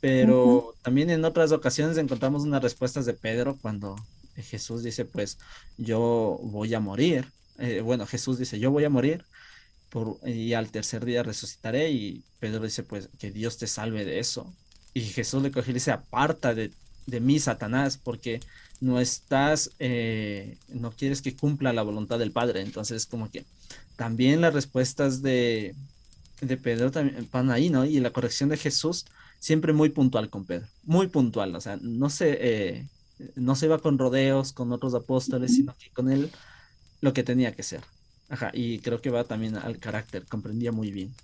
Pero 0.00 0.76
también 0.82 1.10
en 1.10 1.24
otras 1.24 1.50
ocasiones 1.50 1.98
encontramos 1.98 2.44
unas 2.44 2.62
respuestas 2.62 3.04
de 3.04 3.14
Pedro 3.14 3.58
cuando 3.60 3.96
Jesús 4.36 4.84
dice, 4.84 5.04
pues, 5.06 5.38
yo 5.76 6.38
voy 6.40 6.72
a 6.72 6.78
morir. 6.78 7.32
bueno, 7.82 8.06
Jesús 8.06 8.38
dice, 8.38 8.60
yo 8.60 8.70
voy 8.70 8.84
a 8.84 8.90
morir 8.90 9.24
por, 9.92 10.18
y 10.26 10.54
al 10.54 10.70
tercer 10.70 11.04
día 11.04 11.22
resucitaré. 11.22 11.90
Y 11.90 12.22
Pedro 12.40 12.64
dice, 12.64 12.82
pues, 12.82 13.10
que 13.18 13.30
Dios 13.30 13.58
te 13.58 13.66
salve 13.66 14.04
de 14.06 14.18
eso. 14.18 14.50
Y 14.94 15.02
Jesús 15.02 15.42
le 15.42 15.52
coge 15.52 15.70
y 15.70 15.74
dice, 15.74 15.92
aparta 15.92 16.54
de, 16.54 16.72
de 17.06 17.20
mí, 17.20 17.38
Satanás, 17.38 17.98
porque 18.02 18.40
no 18.80 18.98
estás, 18.98 19.70
eh, 19.78 20.56
no 20.68 20.92
quieres 20.92 21.20
que 21.20 21.36
cumpla 21.36 21.72
la 21.72 21.82
voluntad 21.82 22.18
del 22.18 22.32
Padre. 22.32 22.62
Entonces, 22.62 23.06
como 23.06 23.30
que 23.30 23.44
también 23.96 24.40
las 24.40 24.54
respuestas 24.54 25.20
de, 25.20 25.74
de 26.40 26.56
Pedro 26.56 26.90
también 26.90 27.28
van 27.30 27.50
ahí, 27.50 27.68
¿no? 27.68 27.84
Y 27.84 28.00
la 28.00 28.10
corrección 28.10 28.48
de 28.48 28.56
Jesús 28.56 29.04
siempre 29.38 29.72
muy 29.72 29.90
puntual 29.90 30.30
con 30.30 30.46
Pedro, 30.46 30.68
muy 30.84 31.08
puntual, 31.08 31.54
o 31.56 31.60
sea, 31.60 31.76
no 31.80 32.10
se, 32.10 32.38
eh, 32.40 32.88
no 33.34 33.56
se 33.56 33.66
iba 33.66 33.80
con 33.80 33.98
rodeos 33.98 34.52
con 34.52 34.72
otros 34.72 34.94
apóstoles, 34.94 35.54
sino 35.54 35.76
que 35.76 35.90
con 35.90 36.10
él 36.10 36.30
lo 37.00 37.12
que 37.12 37.24
tenía 37.24 37.52
que 37.52 37.64
ser. 37.64 37.82
Ajá, 38.32 38.50
y 38.54 38.78
creo 38.78 39.02
que 39.02 39.10
va 39.10 39.24
también 39.24 39.56
al 39.56 39.78
carácter, 39.78 40.26
comprendía 40.26 40.72
muy 40.72 40.90
bien. 40.90 41.14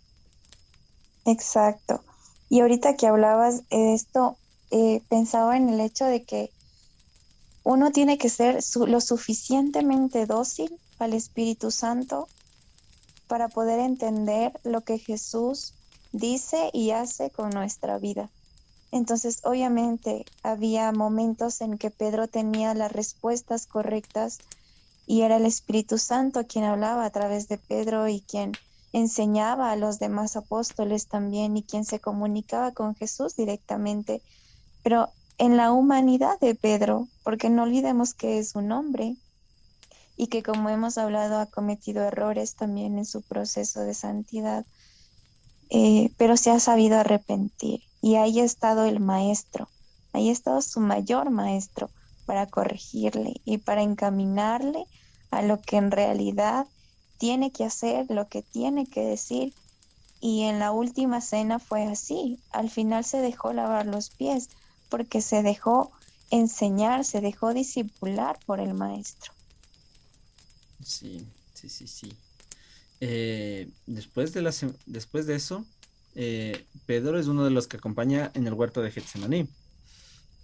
Exacto. 1.25 2.05
Y 2.51 2.61
ahorita 2.61 2.97
que 2.97 3.07
hablabas 3.07 3.67
de 3.71 3.95
esto, 3.95 4.37
eh, 4.71 5.01
pensaba 5.09 5.57
en 5.57 5.71
el 5.71 5.81
hecho 5.81 6.05
de 6.05 6.25
que 6.25 6.51
uno 7.65 7.93
tiene 7.93 8.19
que 8.19 8.29
ser 8.29 8.63
lo 8.75 9.01
suficientemente 9.01 10.27
dócil 10.27 10.79
al 10.99 11.15
Espíritu 11.15 11.71
Santo 11.71 12.29
para 13.27 13.49
poder 13.49 13.81
entender 13.81 14.53
lo 14.63 14.83
que 14.83 14.99
Jesús 14.99 15.73
dice 16.13 16.69
y 16.75 16.91
hace 16.91 17.31
con 17.31 17.49
nuestra 17.49 17.97
vida. 17.97 18.29
Entonces, 18.93 19.41
obviamente, 19.45 20.27
había 20.43 20.93
momentos 20.93 21.63
en 21.63 21.79
que 21.79 21.89
Pedro 21.89 22.29
tenía 22.29 22.75
las 22.75 22.93
respuestas 22.93 23.67
correctas 23.67 24.41
y 25.09 25.23
era 25.23 25.39
el 25.39 25.47
Espíritu 25.47 25.97
Santo 25.97 26.47
quien 26.47 26.65
hablaba 26.65 27.07
a 27.07 27.11
través 27.11 27.49
de 27.49 27.57
Pedro 27.57 28.09
y 28.09 28.21
quien 28.21 28.53
enseñaba 28.93 29.73
a 29.73 29.77
los 29.77 29.99
demás 29.99 30.37
apóstoles 30.37 31.07
también 31.07 31.57
y 31.57 31.63
quien 31.63 31.87
se 31.87 31.99
comunicaba 31.99 32.73
con 32.73 32.95
Jesús 32.95 33.35
directamente. 33.35 34.21
Pero 34.83 35.09
en 35.39 35.57
la 35.57 35.73
humanidad 35.73 36.39
de 36.41 36.55
Pedro, 36.55 37.09
porque 37.25 37.49
no 37.49 37.63
olvidemos 37.63 38.13
que 38.13 38.39
es 38.39 38.55
un 38.55 38.71
hombre, 38.71 39.17
y 40.19 40.27
que 40.27 40.43
como 40.43 40.69
hemos 40.69 40.99
hablado 40.99 41.39
ha 41.39 41.47
cometido 41.47 42.03
errores 42.05 42.55
también 42.55 42.99
en 42.99 43.07
su 43.07 43.23
proceso 43.23 43.81
de 43.81 43.95
santidad, 43.95 44.67
eh, 45.71 46.11
pero 46.19 46.37
se 46.37 46.51
ha 46.51 46.61
sabido 46.61 46.99
arrepentir 46.99 47.81
y 48.03 48.17
ahí 48.17 48.41
ha 48.41 48.45
estado 48.45 48.85
el 48.85 49.01
maestro, 49.01 49.69
ahí 50.13 50.29
ha 50.29 50.33
estado 50.33 50.61
su 50.61 50.81
mayor 50.81 51.31
maestro 51.31 51.89
para 52.29 52.47
corregirle 52.47 53.41
y 53.47 53.57
para 53.57 53.83
encaminarle 53.83 54.85
a 55.31 55.41
lo 55.41 55.63
que 55.63 55.79
en 55.79 55.91
realidad 55.91 56.67
tiene 57.17 57.53
que 57.53 57.65
hacer, 57.65 58.05
lo 58.11 58.29
que 58.29 58.43
tiene 58.43 58.87
que 58.87 59.01
decir. 59.01 59.55
Y 60.21 60.43
en 60.43 60.59
la 60.59 60.71
última 60.71 61.23
cena 61.23 61.59
fue 61.59 61.85
así, 61.85 62.39
al 62.51 62.69
final 62.69 63.03
se 63.07 63.23
dejó 63.23 63.55
lavar 63.55 63.87
los 63.87 64.11
pies 64.11 64.51
porque 64.91 65.23
se 65.23 65.43
dejó 65.43 65.91
enseñar, 66.31 67.07
se 67.07 67.23
dejó 67.23 67.55
discipular 67.55 68.39
por 68.45 68.61
el 68.61 68.75
maestro. 68.75 69.33
Sí, 70.85 71.27
sí, 71.55 71.71
sí, 71.71 71.89
sí. 71.89 72.13
Eh, 73.01 73.71
después, 73.87 74.35
de 74.35 74.43
la, 74.43 74.53
después 74.85 75.27
de 75.27 75.35
eso, 75.35 75.65
eh, 76.15 76.67
Pedro 76.85 77.19
es 77.19 77.27
uno 77.27 77.45
de 77.45 77.51
los 77.51 77.69
que 77.69 77.79
acompaña 77.79 78.31
en 78.35 78.47
el 78.47 78.53
huerto 78.53 78.83
de 78.83 78.91
Getsemaní. 78.91 79.49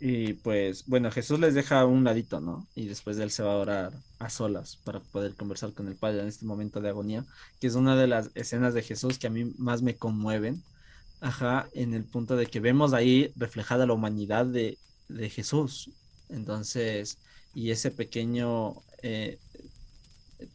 Y 0.07 0.35
pues, 0.35 0.85
bueno, 0.87 1.11
Jesús 1.11 1.41
les 1.41 1.55
deja 1.55 1.87
un 1.87 2.05
ladito, 2.05 2.39
¿no? 2.39 2.69
Y 2.75 2.89
después 2.89 3.17
de 3.17 3.25
él 3.25 3.31
se 3.31 3.43
va 3.43 3.55
a 3.55 3.57
orar 3.57 3.93
a 4.19 4.29
solas 4.29 4.77
para 4.85 5.01
poder 5.01 5.35
conversar 5.35 5.73
con 5.73 5.89
el 5.89 5.97
Padre 5.97 6.21
en 6.21 6.29
este 6.29 6.45
momento 6.45 6.83
de 6.83 6.91
agonía, 6.91 7.25
que 7.59 7.69
es 7.69 7.75
una 7.75 7.97
de 7.97 8.07
las 8.07 8.31
escenas 8.35 8.75
de 8.75 8.83
Jesús 8.83 9.19
que 9.19 9.29
a 9.29 9.31
mí 9.31 9.55
más 9.57 9.81
me 9.81 9.97
conmueven. 9.97 10.63
Ajá, 11.23 11.71
en 11.73 11.95
el 11.95 12.05
punto 12.05 12.37
de 12.37 12.47
que 12.47 12.61
vemos 12.61 12.93
ahí 12.93 13.33
reflejada 13.37 13.87
la 13.87 13.95
humanidad 13.95 14.45
de, 14.45 14.77
de 15.09 15.31
Jesús. 15.31 15.91
Entonces, 16.29 17.19
y 17.55 17.71
ese 17.71 17.91
pequeño 17.91 18.75
eh, 19.03 19.39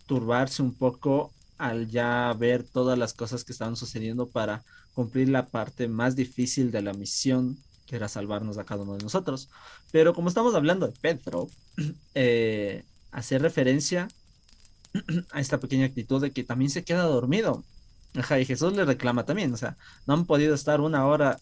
turbarse 0.06 0.62
un 0.62 0.76
poco 0.76 1.34
al 1.58 1.88
ya 1.90 2.32
ver 2.38 2.64
todas 2.64 3.00
las 3.00 3.14
cosas 3.16 3.44
que 3.44 3.52
estaban 3.52 3.76
sucediendo 3.76 4.30
para 4.30 4.64
cumplir 4.94 5.30
la 5.30 5.48
parte 5.48 5.88
más 5.88 6.16
difícil 6.16 6.70
de 6.72 6.84
la 6.84 6.94
misión, 6.94 7.58
que 7.90 7.96
era 7.96 8.08
salvarnos 8.08 8.60
a 8.60 8.66
cada 8.66 8.84
uno 8.84 8.96
de 8.96 9.04
nosotros. 9.04 9.50
Pero 9.92 10.14
como 10.14 10.30
estamos 10.30 10.54
hablando 10.54 10.88
de 10.88 10.94
Pedro, 11.02 11.50
eh, 12.14 12.86
hacer 13.12 13.42
referencia 13.42 14.08
a 15.32 15.42
esta 15.42 15.60
pequeña 15.60 15.88
actitud 15.88 16.22
de 16.22 16.32
que 16.32 16.44
también 16.44 16.70
se 16.70 16.84
queda 16.84 17.04
dormido. 17.04 17.64
Ajá, 18.14 18.40
y 18.40 18.46
Jesús 18.46 18.74
le 18.74 18.86
reclama 18.86 19.26
también, 19.26 19.54
o 19.54 19.58
sea, 19.58 19.78
no 20.08 20.14
han 20.14 20.26
podido 20.26 20.56
estar 20.56 20.82
una 20.82 21.06
hora 21.06 21.40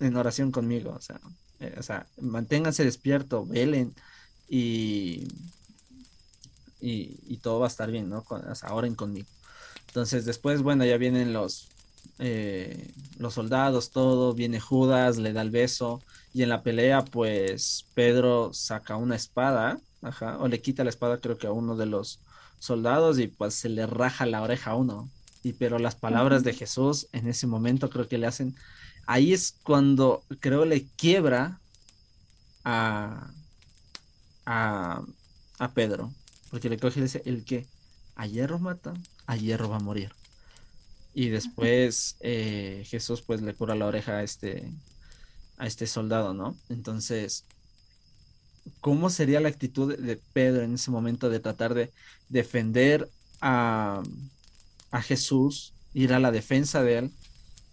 en 0.00 0.16
oración 0.16 0.50
conmigo, 0.50 0.90
o 0.94 1.00
sea, 1.00 1.20
eh, 1.60 1.80
manténganse 2.20 2.84
despierto, 2.84 3.46
velen 3.46 3.94
y 4.48 5.28
y, 6.84 7.38
todo 7.38 7.60
va 7.60 7.66
a 7.66 7.68
estar 7.68 7.90
bien, 7.90 8.10
¿no? 8.10 8.22
Con, 8.24 8.46
o 8.46 8.54
sea, 8.54 8.74
oren 8.74 8.94
conmigo. 8.94 9.26
Entonces 9.88 10.24
después, 10.24 10.62
bueno, 10.62 10.84
ya 10.84 10.96
vienen 10.98 11.32
los, 11.32 11.68
eh, 12.18 12.92
los 13.18 13.34
soldados, 13.34 13.90
todo, 13.90 14.34
viene 14.34 14.60
Judas, 14.60 15.16
le 15.18 15.32
da 15.32 15.42
el 15.42 15.50
beso 15.50 16.02
y 16.32 16.42
en 16.42 16.48
la 16.48 16.62
pelea 16.62 17.04
pues 17.04 17.86
Pedro 17.94 18.52
saca 18.52 18.96
una 18.96 19.16
espada, 19.16 19.78
ajá, 20.02 20.38
o 20.38 20.48
le 20.48 20.60
quita 20.60 20.84
la 20.84 20.90
espada 20.90 21.18
creo 21.18 21.38
que 21.38 21.46
a 21.46 21.52
uno 21.52 21.76
de 21.76 21.86
los 21.86 22.20
soldados 22.58 23.18
y 23.18 23.28
pues 23.28 23.54
se 23.54 23.68
le 23.68 23.86
raja 23.86 24.26
la 24.26 24.42
oreja 24.42 24.72
a 24.72 24.76
uno. 24.76 25.10
Y 25.42 25.52
pero 25.52 25.78
las 25.78 25.94
palabras 25.94 26.42
de 26.42 26.54
Jesús 26.54 27.08
en 27.12 27.28
ese 27.28 27.46
momento 27.46 27.90
creo 27.90 28.08
que 28.08 28.18
le 28.18 28.26
hacen, 28.26 28.56
ahí 29.06 29.32
es 29.32 29.56
cuando 29.62 30.24
creo 30.40 30.64
le 30.64 30.86
quiebra 30.96 31.60
a, 32.64 33.30
a, 34.46 35.02
a 35.58 35.72
Pedro, 35.72 36.12
porque 36.50 36.70
le 36.70 36.78
coge 36.78 37.00
y 37.00 37.02
dice, 37.02 37.22
el 37.26 37.44
que 37.44 37.66
a 38.16 38.26
hierro 38.26 38.58
mata, 38.58 38.94
a 39.26 39.36
hierro 39.36 39.68
va 39.68 39.76
a 39.76 39.80
morir. 39.80 40.12
Y 41.14 41.28
después 41.28 42.16
eh, 42.20 42.82
Jesús 42.86 43.22
pues 43.22 43.40
le 43.40 43.54
cura 43.54 43.74
la 43.74 43.86
oreja 43.86 44.18
a 44.18 44.22
este, 44.22 44.70
a 45.56 45.66
este 45.66 45.86
soldado, 45.86 46.34
¿no? 46.34 46.56
Entonces, 46.68 47.44
¿cómo 48.80 49.10
sería 49.10 49.40
la 49.40 49.48
actitud 49.48 49.96
de 49.96 50.20
Pedro 50.32 50.62
en 50.62 50.74
ese 50.74 50.90
momento 50.90 51.30
de 51.30 51.40
tratar 51.40 51.74
de 51.74 51.92
defender 52.28 53.08
a, 53.40 54.02
a 54.90 55.02
Jesús, 55.02 55.72
ir 55.92 56.12
a 56.12 56.18
la 56.18 56.32
defensa 56.32 56.82
de 56.82 56.98
él 56.98 57.12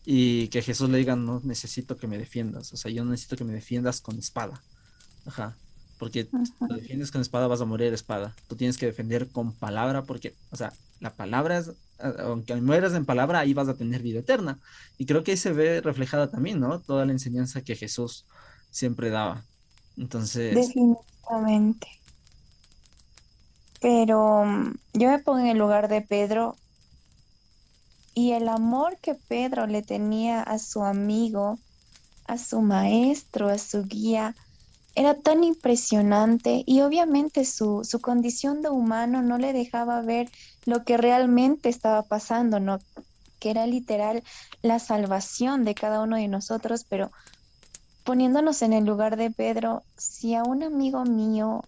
y 0.05 0.47
que 0.49 0.61
Jesús 0.61 0.89
le 0.89 0.99
diga, 0.99 1.15
no 1.15 1.41
necesito 1.43 1.97
que 1.97 2.07
me 2.07 2.17
defiendas, 2.17 2.73
o 2.73 2.77
sea, 2.77 2.91
yo 2.91 3.03
necesito 3.05 3.35
que 3.37 3.43
me 3.43 3.53
defiendas 3.53 4.01
con 4.01 4.17
espada. 4.17 4.61
Ajá 5.25 5.55
porque 6.01 6.23
si 6.23 6.65
lo 6.67 6.75
defiendes 6.77 7.11
con 7.11 7.21
espada 7.21 7.45
vas 7.45 7.61
a 7.61 7.65
morir 7.65 7.93
espada. 7.93 8.35
Tú 8.47 8.55
tienes 8.55 8.79
que 8.79 8.87
defender 8.87 9.29
con 9.29 9.53
palabra 9.53 10.01
porque, 10.01 10.33
o 10.49 10.55
sea, 10.55 10.73
la 10.99 11.13
palabra 11.13 11.59
es, 11.59 11.73
aunque 12.19 12.55
mueras 12.55 12.93
en 12.93 13.05
palabra, 13.05 13.39
ahí 13.39 13.53
vas 13.53 13.67
a 13.67 13.75
tener 13.75 14.01
vida 14.01 14.19
eterna. 14.19 14.59
Y 14.97 15.05
creo 15.05 15.23
que 15.23 15.31
ahí 15.31 15.37
se 15.37 15.53
ve 15.53 15.81
reflejada 15.81 16.29
también, 16.29 16.59
¿no? 16.59 16.79
Toda 16.79 17.05
la 17.05 17.11
enseñanza 17.11 17.61
que 17.61 17.75
Jesús 17.75 18.25
siempre 18.69 19.09
daba. 19.09 19.43
Entonces... 19.97 20.55
Definitivamente. 20.55 21.87
Pero 23.79 24.45
mm, 24.45 24.73
yo 24.93 25.09
me 25.09 25.19
pongo 25.19 25.39
en 25.39 25.47
el 25.47 25.57
lugar 25.57 25.87
de 25.87 26.01
Pedro 26.01 26.55
y 28.13 28.33
el 28.33 28.49
amor 28.49 28.97
que 29.01 29.15
Pedro 29.15 29.67
le 29.67 29.81
tenía 29.81 30.43
a 30.43 30.59
su 30.59 30.83
amigo, 30.83 31.59
a 32.27 32.37
su 32.37 32.61
maestro, 32.61 33.49
a 33.49 33.57
su 33.57 33.83
guía, 33.83 34.35
era 34.95 35.15
tan 35.15 35.43
impresionante 35.43 36.63
y 36.65 36.81
obviamente 36.81 37.45
su, 37.45 37.83
su, 37.83 38.01
condición 38.01 38.61
de 38.61 38.69
humano 38.69 39.21
no 39.21 39.37
le 39.37 39.53
dejaba 39.53 40.01
ver 40.01 40.29
lo 40.65 40.83
que 40.83 40.97
realmente 40.97 41.69
estaba 41.69 42.03
pasando, 42.03 42.59
¿no? 42.59 42.79
que 43.41 43.49
era 43.49 43.65
literal 43.65 44.23
la 44.61 44.79
salvación 44.79 45.65
de 45.65 45.73
cada 45.73 46.01
uno 46.01 46.15
de 46.15 46.27
nosotros, 46.27 46.85
pero 46.87 47.11
poniéndonos 48.03 48.61
en 48.61 48.71
el 48.71 48.85
lugar 48.85 49.17
de 49.17 49.31
Pedro, 49.31 49.83
si 49.97 50.35
a 50.35 50.43
un 50.43 50.63
amigo 50.63 51.03
mío, 51.05 51.63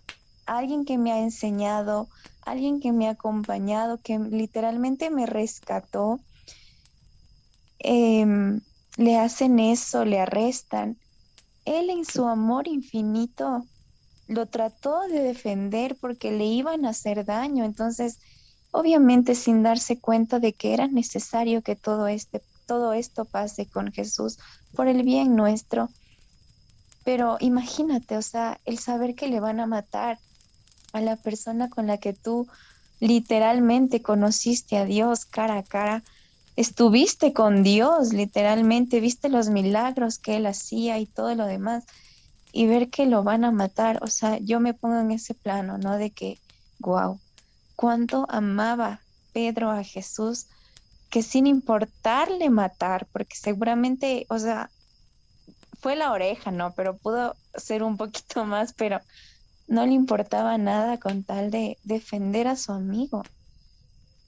alguien 0.46 0.86
que 0.86 1.00
me 1.00 1.12
ha 1.12 1.20
enseñado, 1.20 2.08
alguien 2.44 2.80
que 2.80 2.92
me 2.92 3.08
ha 3.08 3.12
acompañado, 3.12 4.00
que 4.02 4.20
literalmente 4.20 5.10
me 5.10 5.26
rescató, 5.26 6.20
em, 7.80 8.62
le 8.98 9.18
hacen 9.18 9.60
eso, 9.60 10.06
le 10.06 10.20
arrestan, 10.20 10.98
él 11.66 11.90
en 11.90 12.06
su 12.06 12.28
amor 12.28 12.68
infinito 12.68 13.66
lo 14.28 14.46
trató 14.48 15.02
de 15.02 15.22
defender 15.22 15.98
porque 16.00 16.32
le 16.32 16.46
iban 16.46 16.86
a 16.86 16.90
hacer 16.90 17.26
daño. 17.26 17.64
Entonces, 17.66 18.20
obviamente 18.72 19.36
sin 19.36 19.64
darse 19.64 20.00
cuenta 20.00 20.40
de 20.40 20.54
que 20.54 20.74
era 20.74 20.88
necesario 20.88 21.62
que 21.62 21.76
todo, 21.76 22.08
este, 22.08 22.42
todo 22.66 22.94
esto 22.94 23.26
pase 23.26 23.68
con 23.68 23.92
Jesús 23.92 24.38
por 24.76 24.88
el 24.88 25.04
bien 25.04 25.36
nuestro. 25.36 25.90
Pero 27.04 27.38
imagínate, 27.40 28.18
o 28.18 28.22
sea, 28.22 28.60
el 28.66 28.80
saber 28.80 29.16
que 29.16 29.28
le 29.28 29.40
van 29.40 29.60
a 29.60 29.68
matar 29.68 30.20
a 30.94 31.02
la 31.02 31.18
persona 31.18 31.70
con 31.70 31.88
la 31.88 31.98
que 31.98 32.14
tú 32.14 32.48
literalmente 33.00 34.02
conociste 34.02 34.78
a 34.78 34.86
Dios 34.86 35.26
cara 35.26 35.58
a 35.58 35.64
cara, 35.64 36.04
estuviste 36.56 37.34
con 37.34 37.64
Dios, 37.64 38.14
literalmente, 38.14 39.00
viste 39.00 39.30
los 39.30 39.50
milagros 39.50 40.20
que 40.20 40.38
Él 40.38 40.46
hacía 40.46 41.00
y 41.00 41.06
todo 41.06 41.34
lo 41.36 41.46
demás, 41.46 41.86
y 42.52 42.68
ver 42.68 42.90
que 42.90 43.06
lo 43.06 43.24
van 43.24 43.46
a 43.46 43.52
matar, 43.52 44.00
o 44.04 44.08
sea, 44.08 44.38
yo 44.38 44.60
me 44.60 44.74
pongo 44.74 45.00
en 45.00 45.12
ese 45.12 45.34
plano, 45.34 45.78
¿no? 45.78 45.98
De 45.98 46.12
que, 46.12 46.40
wow, 46.80 47.20
cuánto 47.76 48.28
amaba 48.30 49.02
Pedro 49.34 49.72
a 49.72 49.84
Jesús, 49.84 50.48
que 51.10 51.24
sin 51.24 51.48
importarle 51.48 52.50
matar, 52.50 53.08
porque 53.12 53.36
seguramente, 53.36 54.26
o 54.30 54.38
sea, 54.38 54.70
fue 55.80 55.96
la 55.96 56.12
oreja, 56.12 56.52
¿no? 56.52 56.74
Pero 56.76 56.98
pudo 56.98 57.36
ser 57.56 57.84
un 57.84 57.98
poquito 57.98 58.46
más, 58.46 58.74
pero 58.74 59.02
no 59.68 59.86
le 59.86 59.94
importaba 59.94 60.58
nada 60.58 61.00
con 61.00 61.24
tal 61.24 61.52
de 61.52 61.78
defender 61.84 62.48
a 62.48 62.56
su 62.56 62.72
amigo. 62.72 63.24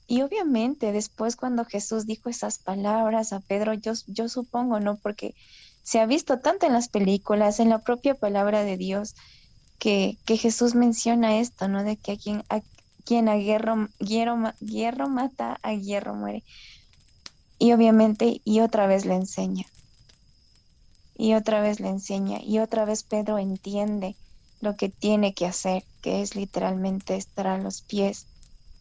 Y 0.08 0.22
obviamente 0.22 0.92
después 0.92 1.36
cuando 1.36 1.66
Jesús 1.66 2.06
dijo 2.06 2.30
esas 2.30 2.60
palabras 2.60 3.34
a 3.34 3.40
Pedro, 3.40 3.74
yo, 3.74 3.94
yo 4.08 4.30
supongo, 4.30 4.80
¿no? 4.80 4.98
Porque 4.98 5.36
se 5.84 6.00
ha 6.00 6.06
visto 6.06 6.40
tanto 6.40 6.66
en 6.66 6.74
las 6.74 6.90
películas, 6.90 7.60
en 7.60 7.70
la 7.70 7.80
propia 7.80 8.16
palabra 8.16 8.64
de 8.64 8.78
Dios, 8.78 9.16
que, 9.80 10.18
que 10.26 10.38
Jesús 10.38 10.76
menciona 10.76 11.40
esto, 11.40 11.68
¿no? 11.68 11.84
De 11.84 11.98
que 11.98 12.14
a 12.14 12.18
quien 12.18 12.44
a, 12.50 12.62
quien 13.06 13.28
hierro 13.40 15.08
mata, 15.10 15.60
a 15.62 15.74
hierro 15.74 16.16
muere. 16.16 16.44
Y 17.58 17.72
obviamente, 17.72 18.42
y 18.44 18.60
otra 18.60 18.88
vez 18.88 19.06
le 19.06 19.16
enseña. 19.16 19.66
Y 21.16 21.36
otra 21.36 21.62
vez 21.62 21.80
le 21.80 21.90
enseña. 21.90 22.42
Y 22.44 22.60
otra 22.60 22.84
vez 22.84 23.04
Pedro 23.04 23.38
entiende 23.38 24.16
lo 24.60 24.76
que 24.76 24.90
tiene 24.90 25.34
que 25.34 25.46
hacer, 25.46 25.84
que 26.02 26.22
es 26.22 26.36
literalmente 26.36 27.16
estar 27.16 27.48
a 27.48 27.58
los 27.58 27.82
pies 27.82 28.26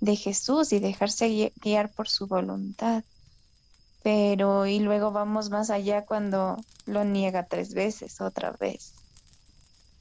de 0.05 0.17
Jesús 0.17 0.73
y 0.73 0.79
dejarse 0.79 1.53
guiar 1.57 1.91
por 1.91 2.09
su 2.09 2.27
voluntad. 2.27 3.05
Pero 4.03 4.67
y 4.67 4.81
luego 4.81 5.13
vamos 5.13 5.49
más 5.51 5.71
allá 5.71 6.05
cuando 6.05 6.57
lo 6.87 7.05
niega 7.05 7.47
tres 7.47 7.73
veces, 7.73 8.21
otra 8.21 8.53
vez. 8.53 8.93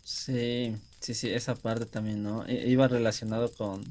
Sí, 0.04 0.76
sí, 1.00 1.14
sí, 1.14 1.30
esa 1.32 1.56
parte 1.56 1.86
también, 1.86 2.22
¿no? 2.22 2.46
Iba 2.50 2.90
relacionado 2.90 3.52
con, 3.54 3.82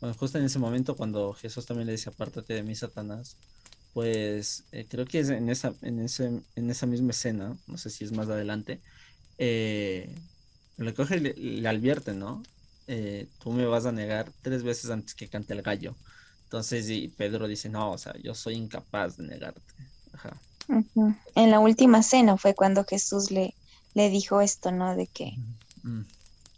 bueno, 0.00 0.14
justo 0.18 0.38
en 0.38 0.44
ese 0.44 0.58
momento 0.58 0.96
cuando 0.96 1.34
Jesús 1.34 1.66
también 1.66 1.86
le 1.86 1.92
dice, 1.92 2.08
apártate 2.08 2.54
de 2.54 2.62
mí, 2.62 2.74
Satanás, 2.74 3.36
pues 3.92 4.64
eh, 4.72 4.86
creo 4.88 5.04
que 5.04 5.18
es 5.20 5.28
en 5.28 5.50
esa, 5.50 5.74
en, 5.82 6.00
ese, 6.00 6.40
en 6.56 6.70
esa 6.70 6.86
misma 6.86 7.10
escena, 7.10 7.58
no 7.66 7.76
sé 7.76 7.90
si 7.90 8.04
es 8.04 8.12
más 8.12 8.28
adelante, 8.28 8.80
eh, 9.36 10.14
le 10.78 10.94
coge 10.94 11.18
y 11.18 11.60
le, 11.60 11.68
advierte, 11.68 12.14
¿no? 12.14 12.42
Eh, 12.92 13.28
tú 13.38 13.52
me 13.52 13.66
vas 13.66 13.86
a 13.86 13.92
negar 13.92 14.32
tres 14.42 14.64
veces 14.64 14.90
antes 14.90 15.14
que 15.14 15.28
cante 15.28 15.52
el 15.52 15.62
gallo. 15.62 15.94
Entonces, 16.42 16.90
y 16.90 17.06
Pedro 17.06 17.46
dice, 17.46 17.68
no, 17.68 17.92
o 17.92 17.98
sea, 17.98 18.12
yo 18.20 18.34
soy 18.34 18.54
incapaz 18.54 19.16
de 19.16 19.28
negarte. 19.28 19.62
Ajá. 20.12 20.36
En 21.36 21.50
la 21.52 21.60
última 21.60 22.02
cena 22.02 22.36
fue 22.36 22.52
cuando 22.54 22.84
Jesús 22.84 23.30
le, 23.30 23.54
le 23.94 24.10
dijo 24.10 24.40
esto, 24.40 24.72
¿no? 24.72 24.96
De 24.96 25.06
que 25.06 25.34
mm. 25.84 26.00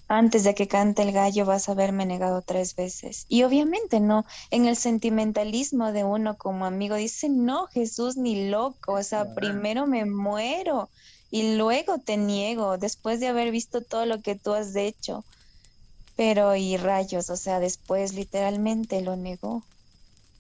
antes 0.09 0.45
de 0.45 0.55
que 0.55 0.69
cante 0.69 1.03
el 1.03 1.12
gallo 1.12 1.45
vas 1.45 1.69
a 1.69 1.73
haberme 1.73 2.07
negado 2.07 2.41
tres 2.41 2.77
veces. 2.77 3.27
Y 3.29 3.43
obviamente 3.43 4.01
no, 4.01 4.25
en 4.51 4.65
el 4.65 4.77
sentimentalismo 4.77 5.93
de 5.93 6.05
uno 6.05 6.39
como 6.39 6.65
amigo 6.65 6.97
dice, 6.97 7.29
no, 7.29 7.67
Jesús 7.67 8.17
ni 8.17 8.49
loco, 8.49 8.95
o 8.95 9.03
sea, 9.03 9.35
primero 9.35 9.87
me 9.87 10.07
muero 10.07 10.89
y 11.31 11.57
luego 11.57 11.99
te 11.99 12.17
niego 12.17 12.79
después 12.79 13.21
de 13.21 13.29
haber 13.29 13.51
visto 13.51 13.83
todo 13.83 14.07
lo 14.07 14.23
que 14.23 14.35
tú 14.35 14.55
has 14.55 14.75
hecho. 14.77 15.27
Pero 16.25 16.55
y 16.55 16.76
rayos, 16.76 17.31
o 17.31 17.37
sea, 17.37 17.59
después 17.59 18.14
literalmente 18.14 19.02
lo 19.02 19.17
negó. 19.17 19.64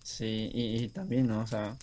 Sí, 0.04 0.48
y, 0.54 0.86
también, 0.90 1.26
¿no? 1.26 1.40
O 1.40 1.46
sea, 1.48 1.76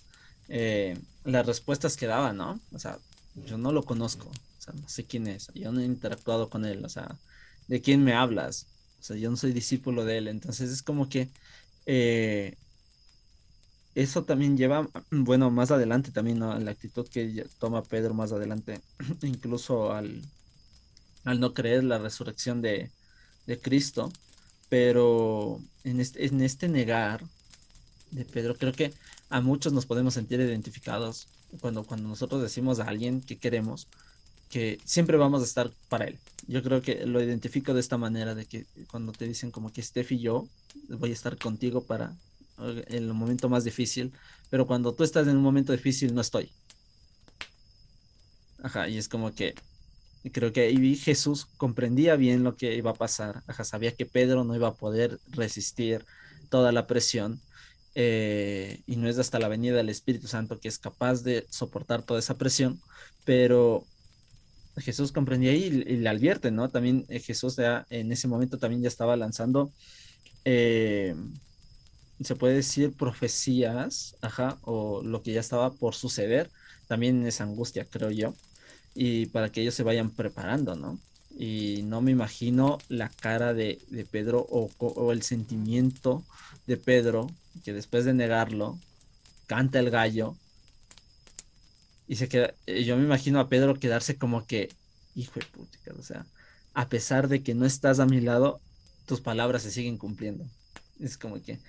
eh, 0.47 0.97
las 1.25 1.45
respuestas 1.45 1.97
que 1.97 2.05
daba, 2.05 2.31
¿no? 2.31 2.61
O 2.71 2.79
sea, 2.79 2.97
yo 3.45 3.57
no 3.57 3.73
lo 3.73 3.83
conozco, 3.83 4.29
o 4.29 4.61
sea, 4.61 4.73
no 4.73 4.87
sé 4.87 5.03
quién 5.03 5.27
es, 5.27 5.49
yo 5.53 5.73
no 5.73 5.81
he 5.81 5.83
interactuado 5.83 6.49
con 6.49 6.63
él, 6.63 6.85
o 6.85 6.87
sea, 6.87 7.13
¿de 7.67 7.81
quién 7.81 8.01
me 8.01 8.13
hablas? 8.13 8.67
O 9.01 9.03
sea, 9.03 9.17
yo 9.17 9.29
no 9.29 9.35
soy 9.35 9.51
discípulo 9.51 10.05
de 10.05 10.19
él, 10.19 10.27
entonces 10.29 10.71
es 10.71 10.81
como 10.81 11.09
que 11.09 11.29
eh, 11.85 12.55
eso 13.95 14.23
también 14.23 14.55
lleva, 14.55 14.87
bueno, 15.11 15.51
más 15.51 15.71
adelante 15.71 16.13
también, 16.13 16.39
¿no? 16.39 16.57
La 16.57 16.71
actitud 16.71 17.05
que 17.09 17.45
toma 17.57 17.83
Pedro 17.83 18.13
más 18.13 18.31
adelante, 18.31 18.79
incluso 19.23 19.91
al, 19.91 20.21
al 21.25 21.41
no 21.41 21.53
creer 21.53 21.83
la 21.83 21.97
resurrección 21.97 22.61
de, 22.61 22.93
de 23.49 23.59
Cristo, 23.59 24.11
pero 24.69 25.59
en 25.83 25.99
este, 25.99 26.23
en 26.27 26.39
este 26.41 26.69
negar 26.69 27.23
de 28.11 28.23
Pedro, 28.23 28.55
creo 28.55 28.73
que 28.73 28.93
a 29.29 29.41
muchos 29.41 29.73
nos 29.73 29.87
podemos 29.87 30.13
sentir 30.13 30.39
identificados 30.39 31.27
cuando, 31.59 31.83
cuando 31.83 32.07
nosotros 32.07 32.43
decimos 32.43 32.79
a 32.79 32.83
alguien 32.83 33.21
que 33.21 33.37
queremos, 33.37 33.87
que 34.51 34.79
siempre 34.85 35.17
vamos 35.17 35.41
a 35.41 35.45
estar 35.45 35.71
para 35.89 36.05
él. 36.05 36.19
Yo 36.47 36.61
creo 36.61 36.83
que 36.83 37.07
lo 37.07 37.23
identifico 37.23 37.73
de 37.73 37.79
esta 37.79 37.97
manera, 37.97 38.35
de 38.35 38.45
que 38.45 38.67
cuando 38.91 39.13
te 39.13 39.25
dicen 39.25 39.49
como 39.49 39.73
que 39.73 39.81
Steph 39.81 40.11
y 40.11 40.19
yo 40.19 40.47
voy 40.87 41.09
a 41.09 41.13
estar 41.13 41.35
contigo 41.37 41.81
para 41.81 42.15
el 42.87 43.11
momento 43.13 43.49
más 43.49 43.63
difícil, 43.63 44.13
pero 44.51 44.67
cuando 44.67 44.93
tú 44.93 45.03
estás 45.03 45.27
en 45.27 45.37
un 45.37 45.43
momento 45.43 45.71
difícil 45.71 46.13
no 46.13 46.21
estoy. 46.21 46.51
Ajá, 48.61 48.87
y 48.89 48.97
es 48.99 49.09
como 49.09 49.33
que 49.33 49.55
creo 50.31 50.51
que 50.53 50.61
ahí 50.61 50.95
Jesús 50.95 51.47
comprendía 51.57 52.15
bien 52.15 52.43
lo 52.43 52.55
que 52.55 52.75
iba 52.75 52.91
a 52.91 52.95
pasar. 52.95 53.43
Ajá, 53.47 53.63
sabía 53.63 53.95
que 53.95 54.05
Pedro 54.05 54.43
no 54.43 54.55
iba 54.55 54.69
a 54.69 54.73
poder 54.73 55.19
resistir 55.29 56.05
toda 56.49 56.71
la 56.71 56.87
presión. 56.87 57.41
Eh, 57.95 58.81
y 58.85 58.95
no 58.97 59.09
es 59.09 59.17
hasta 59.17 59.39
la 59.39 59.47
venida 59.47 59.75
del 59.77 59.89
Espíritu 59.89 60.27
Santo 60.27 60.59
que 60.59 60.67
es 60.67 60.77
capaz 60.77 61.23
de 61.23 61.45
soportar 61.49 62.03
toda 62.03 62.19
esa 62.19 62.37
presión, 62.37 62.79
pero 63.25 63.83
Jesús 64.77 65.11
comprendía 65.11 65.53
y, 65.53 65.69
le 65.71 66.09
advierte, 66.09 66.51
¿no? 66.51 66.69
También 66.69 67.05
eh, 67.09 67.19
Jesús 67.19 67.55
ya 67.57 67.85
en 67.89 68.11
ese 68.11 68.27
momento 68.27 68.57
también 68.59 68.83
ya 68.83 68.87
estaba 68.87 69.17
lanzando 69.17 69.71
eh, 70.45 71.15
se 72.21 72.35
puede 72.35 72.55
decir 72.55 72.93
profecías, 72.93 74.15
ajá, 74.21 74.57
o 74.63 75.01
lo 75.03 75.21
que 75.21 75.33
ya 75.33 75.39
estaba 75.39 75.71
por 75.71 75.95
suceder, 75.95 76.49
también 76.87 77.25
es 77.25 77.39
angustia, 77.41 77.85
creo 77.85 78.11
yo, 78.11 78.33
y 78.95 79.27
para 79.27 79.51
que 79.51 79.61
ellos 79.61 79.75
se 79.75 79.83
vayan 79.83 80.09
preparando, 80.09 80.75
¿no? 80.75 80.99
Y 81.37 81.83
no 81.83 82.01
me 82.01 82.11
imagino 82.11 82.77
la 82.89 83.09
cara 83.09 83.53
de, 83.53 83.79
Pedro 84.11 84.45
o, 84.49 85.11
el 85.11 85.21
sentimiento 85.21 86.23
de 86.67 86.77
Pedro, 86.77 87.27
que 87.63 87.73
después 87.73 88.05
de 88.05 88.13
negarlo, 88.13 88.77
canta 89.47 89.79
el 89.79 89.89
gallo, 89.89 90.35
y 92.07 92.15
se 92.15 92.27
queda, 92.27 92.53
eh, 92.65 92.83
yo 92.83 92.97
me 92.97 93.03
imagino 93.03 93.39
a 93.39 93.49
Pedro 93.49 93.75
quedarse 93.75 94.17
como 94.17 94.45
que, 94.45 94.69
hijo 95.15 95.39
de 95.39 95.45
puta, 95.45 95.77
o 95.97 96.03
sea, 96.03 96.25
a 96.73 96.89
pesar 96.89 97.27
de 97.27 97.43
que 97.43 97.53
no 97.53 97.65
estás 97.65 97.99
a 97.99 98.05
mi 98.05 98.19
lado, 98.19 98.59
tus 99.05 99.21
palabras 99.21 99.63
se 99.63 99.71
siguen 99.71 99.97
cumpliendo. 99.97 100.45
Es 100.99 101.17
como 101.17 101.41
que, 101.41 101.59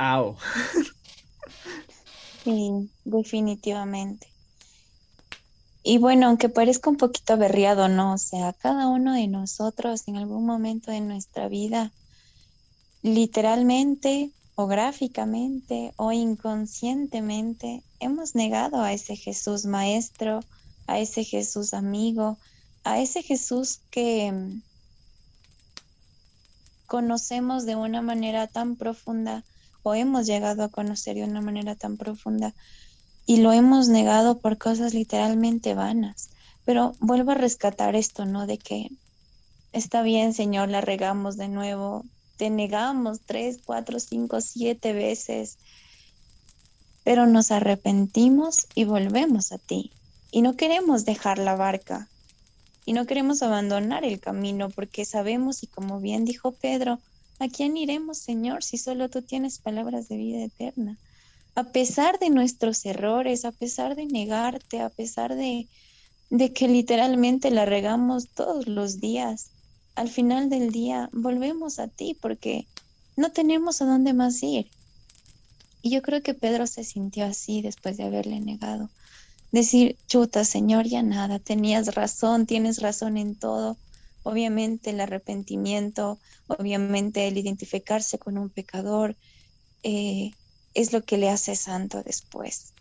Sí, 2.44 2.90
definitivamente. 3.04 4.28
Y 5.82 5.98
bueno, 5.98 6.26
aunque 6.26 6.48
parezca 6.48 6.90
un 6.90 6.96
poquito 6.96 7.32
aberriado, 7.32 7.88
¿no? 7.88 8.12
O 8.12 8.18
sea, 8.18 8.52
cada 8.52 8.88
uno 8.88 9.14
de 9.14 9.28
nosotros 9.28 10.06
en 10.08 10.16
algún 10.16 10.44
momento 10.44 10.90
de 10.90 11.00
nuestra 11.00 11.48
vida, 11.48 11.90
literalmente 13.02 14.30
o 14.56 14.66
gráficamente 14.66 15.94
o 15.96 16.12
inconscientemente, 16.12 17.82
hemos 17.98 18.34
negado 18.34 18.82
a 18.82 18.92
ese 18.92 19.16
Jesús 19.16 19.64
maestro, 19.64 20.40
a 20.86 20.98
ese 20.98 21.24
Jesús 21.24 21.72
amigo, 21.72 22.36
a 22.84 22.98
ese 22.98 23.22
Jesús 23.22 23.80
que 23.90 24.30
mm, 24.32 24.62
conocemos 26.86 27.64
de 27.64 27.76
una 27.76 28.02
manera 28.02 28.48
tan 28.48 28.76
profunda 28.76 29.44
o 29.82 29.94
hemos 29.94 30.26
llegado 30.26 30.62
a 30.62 30.68
conocer 30.68 31.16
de 31.16 31.24
una 31.24 31.40
manera 31.40 31.74
tan 31.74 31.96
profunda 31.96 32.54
y 33.26 33.38
lo 33.38 33.52
hemos 33.52 33.88
negado 33.88 34.38
por 34.38 34.58
cosas 34.58 34.94
literalmente 34.94 35.74
vanas. 35.74 36.30
Pero 36.64 36.94
vuelvo 37.00 37.32
a 37.32 37.34
rescatar 37.34 37.96
esto, 37.96 38.26
¿no? 38.26 38.46
De 38.46 38.58
que 38.58 38.90
está 39.72 40.02
bien, 40.02 40.34
Señor, 40.34 40.68
la 40.68 40.80
regamos 40.80 41.36
de 41.36 41.48
nuevo, 41.48 42.04
te 42.36 42.50
negamos 42.50 43.20
tres, 43.24 43.58
cuatro, 43.64 44.00
cinco, 44.00 44.40
siete 44.40 44.92
veces, 44.92 45.58
pero 47.04 47.26
nos 47.26 47.50
arrepentimos 47.50 48.66
y 48.74 48.84
volvemos 48.84 49.52
a 49.52 49.58
ti. 49.58 49.92
Y 50.30 50.42
no 50.42 50.56
queremos 50.56 51.04
dejar 51.04 51.38
la 51.38 51.56
barca 51.56 52.08
y 52.84 52.92
no 52.92 53.06
queremos 53.06 53.42
abandonar 53.42 54.04
el 54.04 54.20
camino 54.20 54.70
porque 54.70 55.04
sabemos, 55.04 55.62
y 55.62 55.66
como 55.66 56.00
bien 56.00 56.24
dijo 56.24 56.52
Pedro, 56.52 57.00
¿A 57.40 57.48
quién 57.48 57.78
iremos, 57.78 58.18
Señor, 58.18 58.62
si 58.62 58.76
solo 58.76 59.08
tú 59.08 59.22
tienes 59.22 59.60
palabras 59.60 60.10
de 60.10 60.18
vida 60.18 60.44
eterna? 60.44 60.98
A 61.54 61.64
pesar 61.64 62.18
de 62.18 62.30
nuestros 62.30 62.84
errores, 62.86 63.44
a 63.44 63.52
pesar 63.52 63.96
de 63.96 64.06
negarte, 64.06 64.80
a 64.80 64.88
pesar 64.88 65.34
de, 65.34 65.68
de 66.30 66.52
que 66.52 66.68
literalmente 66.68 67.50
la 67.50 67.64
regamos 67.64 68.28
todos 68.28 68.66
los 68.66 69.00
días, 69.00 69.50
al 69.94 70.08
final 70.08 70.48
del 70.48 70.70
día 70.70 71.10
volvemos 71.12 71.78
a 71.78 71.88
ti 71.88 72.16
porque 72.20 72.66
no 73.16 73.32
tenemos 73.32 73.82
a 73.82 73.86
dónde 73.86 74.14
más 74.14 74.42
ir. 74.42 74.70
Y 75.82 75.90
yo 75.90 76.02
creo 76.02 76.22
que 76.22 76.34
Pedro 76.34 76.66
se 76.66 76.84
sintió 76.84 77.24
así 77.26 77.62
después 77.62 77.96
de 77.96 78.04
haberle 78.04 78.40
negado. 78.40 78.90
Decir, 79.52 79.98
chuta, 80.06 80.44
Señor, 80.44 80.86
ya 80.86 81.02
nada, 81.02 81.38
tenías 81.38 81.94
razón, 81.94 82.46
tienes 82.46 82.80
razón 82.80 83.16
en 83.16 83.34
todo. 83.34 83.76
Obviamente 84.22 84.90
el 84.90 85.00
arrepentimiento, 85.00 86.18
obviamente 86.46 87.26
el 87.26 87.38
identificarse 87.38 88.18
con 88.18 88.38
un 88.38 88.50
pecador, 88.50 89.16
eh, 89.82 90.30
es 90.74 90.92
lo 90.92 91.02
que 91.02 91.18
le 91.18 91.30
hace 91.30 91.56
santo 91.56 92.02
después. 92.02 92.72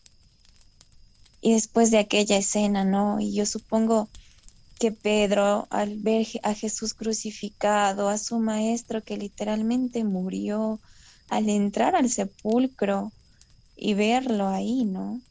Y 1.42 1.54
después 1.54 1.92
de 1.92 2.00
aquella 2.00 2.38
escena, 2.38 2.84
¿no? 2.84 3.20
Y 3.20 3.34
yo 3.34 3.46
supongo 3.46 4.10
que 4.80 4.92
Pedro, 4.92 5.68
al 5.70 5.98
ver 5.98 6.28
a 6.44 6.54
Jesús 6.54 6.94
crucificado, 6.94 8.10
a 8.10 8.18
su 8.18 8.40
maestro 8.40 9.04
que 9.04 9.18
literalmente 9.18 10.04
murió, 10.04 10.80
al 11.30 11.50
entrar 11.50 11.96
al 11.96 12.10
sepulcro 12.10 13.12
y 13.76 13.94
verlo 13.94 14.48
ahí, 14.48 14.86
¿no? 14.86 15.22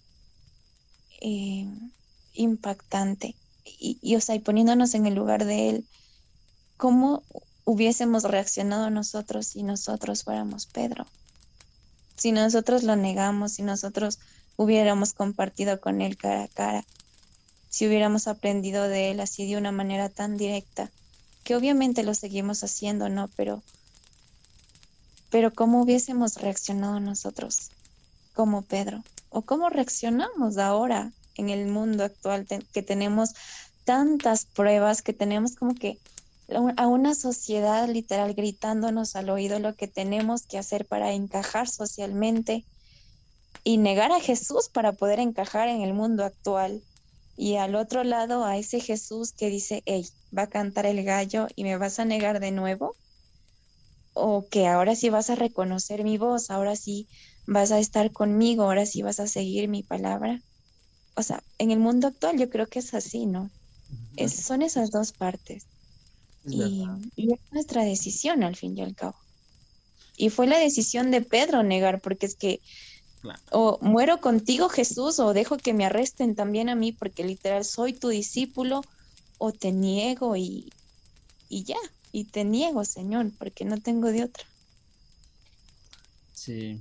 Eh, 1.20 1.66
impactante. 2.34 3.34
Y, 3.64 3.98
y, 4.00 4.16
o 4.16 4.20
sea, 4.20 4.34
y 4.34 4.38
poniéndonos 4.38 4.94
en 4.94 5.06
el 5.06 5.14
lugar 5.14 5.44
de 5.44 5.70
él, 5.70 5.84
¿cómo 6.76 7.22
hubiésemos 7.64 8.24
reaccionado 8.24 8.90
nosotros 8.90 9.48
si 9.48 9.62
nosotros 9.62 10.24
fuéramos 10.24 10.66
Pedro? 10.66 11.06
Si 12.18 12.32
nosotros 12.32 12.82
lo 12.82 12.96
negamos, 12.96 13.52
si 13.52 13.62
nosotros 13.62 14.18
hubiéramos 14.56 15.12
compartido 15.12 15.80
con 15.80 16.02
él 16.02 16.16
cara 16.16 16.42
a 16.42 16.48
cara, 16.48 16.84
si 17.70 17.86
hubiéramos 17.86 18.26
aprendido 18.26 18.88
de 18.88 19.12
él 19.12 19.20
así 19.20 19.48
de 19.48 19.56
una 19.56 19.70
manera 19.70 20.08
tan 20.08 20.36
directa, 20.36 20.90
que 21.44 21.54
obviamente 21.54 22.02
lo 22.02 22.14
seguimos 22.14 22.64
haciendo, 22.64 23.08
¿no? 23.08 23.30
Pero, 23.36 23.62
pero 25.30 25.54
¿cómo 25.54 25.80
hubiésemos 25.80 26.34
reaccionado 26.34 26.98
nosotros 26.98 27.70
como 28.34 28.62
Pedro? 28.62 29.04
¿O 29.30 29.42
cómo 29.42 29.70
reaccionamos 29.70 30.58
ahora 30.58 31.12
en 31.36 31.50
el 31.50 31.68
mundo 31.68 32.02
actual 32.02 32.46
que 32.72 32.82
tenemos 32.82 33.34
tantas 33.84 34.44
pruebas, 34.44 35.02
que 35.02 35.12
tenemos 35.12 35.54
como 35.54 35.76
que 35.76 35.98
a 36.76 36.86
una 36.86 37.14
sociedad 37.14 37.88
literal 37.88 38.34
gritándonos 38.34 39.16
al 39.16 39.28
oído 39.28 39.58
lo 39.58 39.74
que 39.74 39.86
tenemos 39.86 40.46
que 40.46 40.58
hacer 40.58 40.86
para 40.86 41.12
encajar 41.12 41.68
socialmente 41.68 42.64
y 43.64 43.76
negar 43.76 44.12
a 44.12 44.20
Jesús 44.20 44.70
para 44.70 44.92
poder 44.92 45.20
encajar 45.20 45.68
en 45.68 45.82
el 45.82 45.92
mundo 45.92 46.24
actual. 46.24 46.82
Y 47.36 47.56
al 47.56 47.74
otro 47.74 48.02
lado 48.02 48.44
a 48.44 48.56
ese 48.56 48.80
Jesús 48.80 49.32
que 49.32 49.50
dice, 49.50 49.82
hey, 49.84 50.08
va 50.36 50.44
a 50.44 50.48
cantar 50.48 50.86
el 50.86 51.04
gallo 51.04 51.48
y 51.54 51.64
me 51.64 51.76
vas 51.76 51.98
a 51.98 52.04
negar 52.04 52.40
de 52.40 52.50
nuevo. 52.50 52.96
O 54.14 54.48
que 54.48 54.66
ahora 54.66 54.96
sí 54.96 55.10
vas 55.10 55.30
a 55.30 55.36
reconocer 55.36 56.02
mi 56.02 56.18
voz, 56.18 56.50
ahora 56.50 56.76
sí 56.76 57.08
vas 57.46 57.70
a 57.70 57.78
estar 57.78 58.10
conmigo, 58.10 58.64
ahora 58.64 58.86
sí 58.86 59.02
vas 59.02 59.20
a 59.20 59.28
seguir 59.28 59.68
mi 59.68 59.82
palabra. 59.82 60.42
O 61.14 61.22
sea, 61.22 61.42
en 61.58 61.70
el 61.70 61.78
mundo 61.78 62.08
actual 62.08 62.38
yo 62.38 62.48
creo 62.48 62.66
que 62.66 62.78
es 62.78 62.94
así, 62.94 63.26
¿no? 63.26 63.50
son 64.28 64.62
esas 64.62 64.90
dos 64.90 65.12
partes. 65.12 65.66
Y, 66.48 67.32
es 67.32 67.40
nuestra 67.52 67.84
decisión 67.84 68.42
al 68.42 68.56
fin 68.56 68.76
y 68.76 68.82
al 68.82 68.94
cabo. 68.94 69.16
Y 70.16 70.30
fue 70.30 70.46
la 70.46 70.58
decisión 70.58 71.10
de 71.10 71.22
Pedro 71.22 71.62
negar, 71.62 72.00
porque 72.00 72.26
es 72.26 72.34
que 72.34 72.60
o 73.50 73.78
muero 73.82 74.20
contigo 74.20 74.68
Jesús 74.68 75.18
o 75.18 75.32
dejo 75.32 75.56
que 75.56 75.74
me 75.74 75.84
arresten 75.84 76.36
también 76.36 76.68
a 76.68 76.76
mí 76.76 76.92
porque 76.92 77.24
literal 77.24 77.64
soy 77.64 77.92
tu 77.92 78.08
discípulo 78.08 78.82
o 79.38 79.52
te 79.52 79.72
niego 79.72 80.36
y, 80.36 80.72
y 81.48 81.64
ya, 81.64 81.78
y 82.12 82.24
te 82.24 82.44
niego 82.44 82.84
Señor 82.84 83.32
porque 83.36 83.64
no 83.64 83.80
tengo 83.80 84.12
de 84.12 84.24
otra. 84.24 84.44
Sí, 86.32 86.80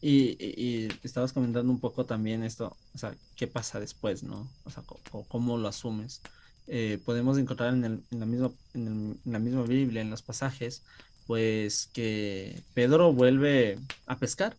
y, 0.00 0.36
y, 0.40 0.88
estabas 1.02 1.32
comentando 1.32 1.72
un 1.72 1.80
poco 1.80 2.04
también 2.04 2.44
esto, 2.44 2.76
o 2.94 2.98
sea, 2.98 3.16
qué 3.36 3.46
pasa 3.46 3.80
después, 3.80 4.22
¿no? 4.22 4.48
O 4.64 4.70
sea, 4.70 4.84
cómo 5.28 5.56
lo 5.56 5.68
asumes. 5.68 6.20
Eh, 6.68 6.98
podemos 7.04 7.38
encontrar 7.38 7.72
en, 7.72 7.84
el, 7.84 8.02
en, 8.10 8.20
la 8.20 8.26
misma, 8.26 8.50
en, 8.74 9.18
la 9.24 9.38
misma 9.38 9.62
Biblia, 9.62 10.02
en 10.02 10.10
los 10.10 10.22
pasajes, 10.22 10.82
pues 11.26 11.88
que 11.92 12.62
Pedro 12.74 13.12
vuelve 13.12 13.78
a 14.06 14.16
pescar, 14.16 14.54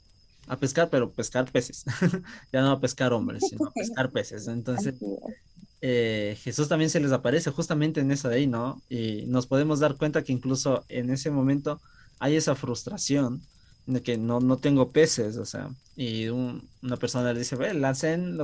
a 0.48 0.58
pescar, 0.58 0.89
pero 0.89 1.12
pescar 1.12 1.52
peces, 1.52 1.86
ya 2.52 2.62
no 2.62 2.72
a 2.72 2.80
pescar 2.80 3.13
hombres, 3.13 3.43
sino 3.50 3.67
a 3.67 3.72
pescar 3.72 4.10
peces. 4.12 4.48
Entonces, 4.48 4.95
eh, 5.82 6.38
Jesús 6.41 6.67
también 6.67 6.89
se 6.89 7.00
les 7.00 7.12
aparece 7.12 7.52
justamente 7.52 8.02
en 8.02 8.12
eso 8.12 8.28
de 8.28 8.36
ahí, 8.36 8.48
¿no? 8.48 8.82
Y 8.89 9.26
nos 9.28 9.48
podemos 9.48 9.80
dar 9.80 9.95
cuenta 9.95 10.24
que 10.24 10.34
incluso 10.34 10.84
en 10.89 11.12
ese 11.12 11.30
momento 11.32 11.80
hay 12.19 12.36
esa 12.36 12.56
frustración 12.56 13.41
de 13.89 14.02
que 14.02 14.17
no, 14.17 14.39
no 14.39 14.58
tengo 14.58 14.91
peces, 14.91 15.38
o 15.38 15.45
sea, 15.45 15.69
y 15.95 16.30
una 16.30 16.97
persona 16.99 17.34
le 17.34 17.39
dice, 17.39 17.56
ve, 17.56 17.73
lancen 17.73 18.38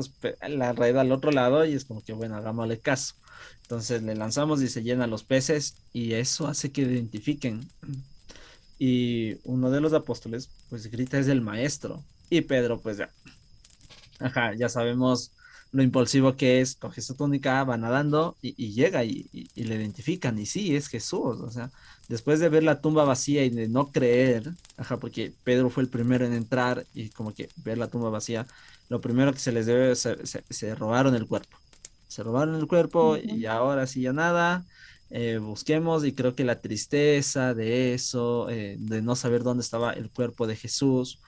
la 0.49 0.73
red 0.73 0.97
al 0.97 1.11
otro 1.11 1.31
lado 1.31 1.65
y 1.65 1.73
es 1.73 1.85
como 1.85 2.03
que, 2.03 2.13
bueno, 2.13 2.35
hagámosle 2.35 2.79
caso. 2.79 3.15
Entonces 3.61 4.03
le 4.03 4.15
lanzamos 4.15 4.61
y 4.61 4.69
se 4.69 4.83
llenan 4.83 5.09
los 5.09 5.23
peces 5.23 5.75
y 5.93 6.13
eso 6.13 6.47
hace 6.47 6.71
que 6.71 6.81
identifiquen. 6.81 7.67
Y 8.77 9.37
uno 9.43 9.71
de 9.71 9.81
los 9.81 9.93
apóstoles 9.93 10.49
pues 10.69 10.89
grita 10.91 11.17
es 11.17 11.27
el 11.27 11.41
maestro 11.41 12.03
y 12.29 12.41
Pedro 12.41 12.81
pues 12.81 12.97
ya, 12.97 13.09
ajá, 14.19 14.53
ya 14.55 14.67
sabemos 14.67 15.31
lo 15.75 15.83
impulsivo 15.83 16.35
que 16.35 16.61
es, 16.61 16.75
coge 16.75 17.01
su 17.01 17.15
túnica, 17.15 17.63
va 17.63 17.77
nadando 17.77 18.37
y, 18.41 18.71
llega 18.71 19.03
y, 19.03 19.27
le 19.55 19.75
identifican 19.75 20.39
y 20.39 20.45
sí, 20.45 20.75
es 20.75 20.87
Jesús, 20.87 21.39
o 21.41 21.51
sea, 21.51 21.69
después 22.07 22.39
de 22.39 22.49
ver 22.49 22.63
la 22.63 22.81
tumba 22.81 23.03
vacía 23.03 23.43
y 23.43 23.49
de 23.49 23.67
no 23.67 23.91
creer, 23.91 24.53
ajá, 24.77 24.97
porque 24.97 25.33
Pedro 25.43 25.69
fue 25.69 25.83
el 25.83 25.89
primero 25.89 26.25
en 26.25 26.33
entrar 26.33 26.85
y 26.93 27.09
como 27.09 27.33
que 27.33 27.49
ver 27.57 27.77
la 27.77 27.87
tumba 27.89 28.09
vacía, 28.09 28.47
lo 28.89 29.01
primero 29.01 29.33
que 29.33 29.39
se 29.39 29.51
les 29.51 29.65
debe, 29.65 29.95
se, 29.95 30.15
se 30.49 30.75
robaron 30.75 31.15
el 31.15 31.27
cuerpo 31.27 31.57
se 32.07 32.23
robaron 32.23 32.55
el 32.55 32.67
cuerpo 32.67 33.17
y 33.17 33.45
ahora 33.45 33.87
sí 33.87 34.01
ya 34.01 34.13
nada. 34.13 34.63
Eh, 35.09 35.37
busquemos 35.37 36.05
y 36.05 36.13
creo 36.13 36.33
que 36.33 36.45
la 36.45 36.61
tristeza 36.61 37.53
de 37.53 37.93
eso, 37.93 38.49
eh, 38.49 38.77
de 38.79 39.01
no 39.01 39.17
saber 39.17 39.43
dónde 39.43 39.63
estaba 39.63 39.91
el 39.91 40.09
cuerpo 40.09 40.47
de 40.47 40.55
Jesús, 40.55 41.19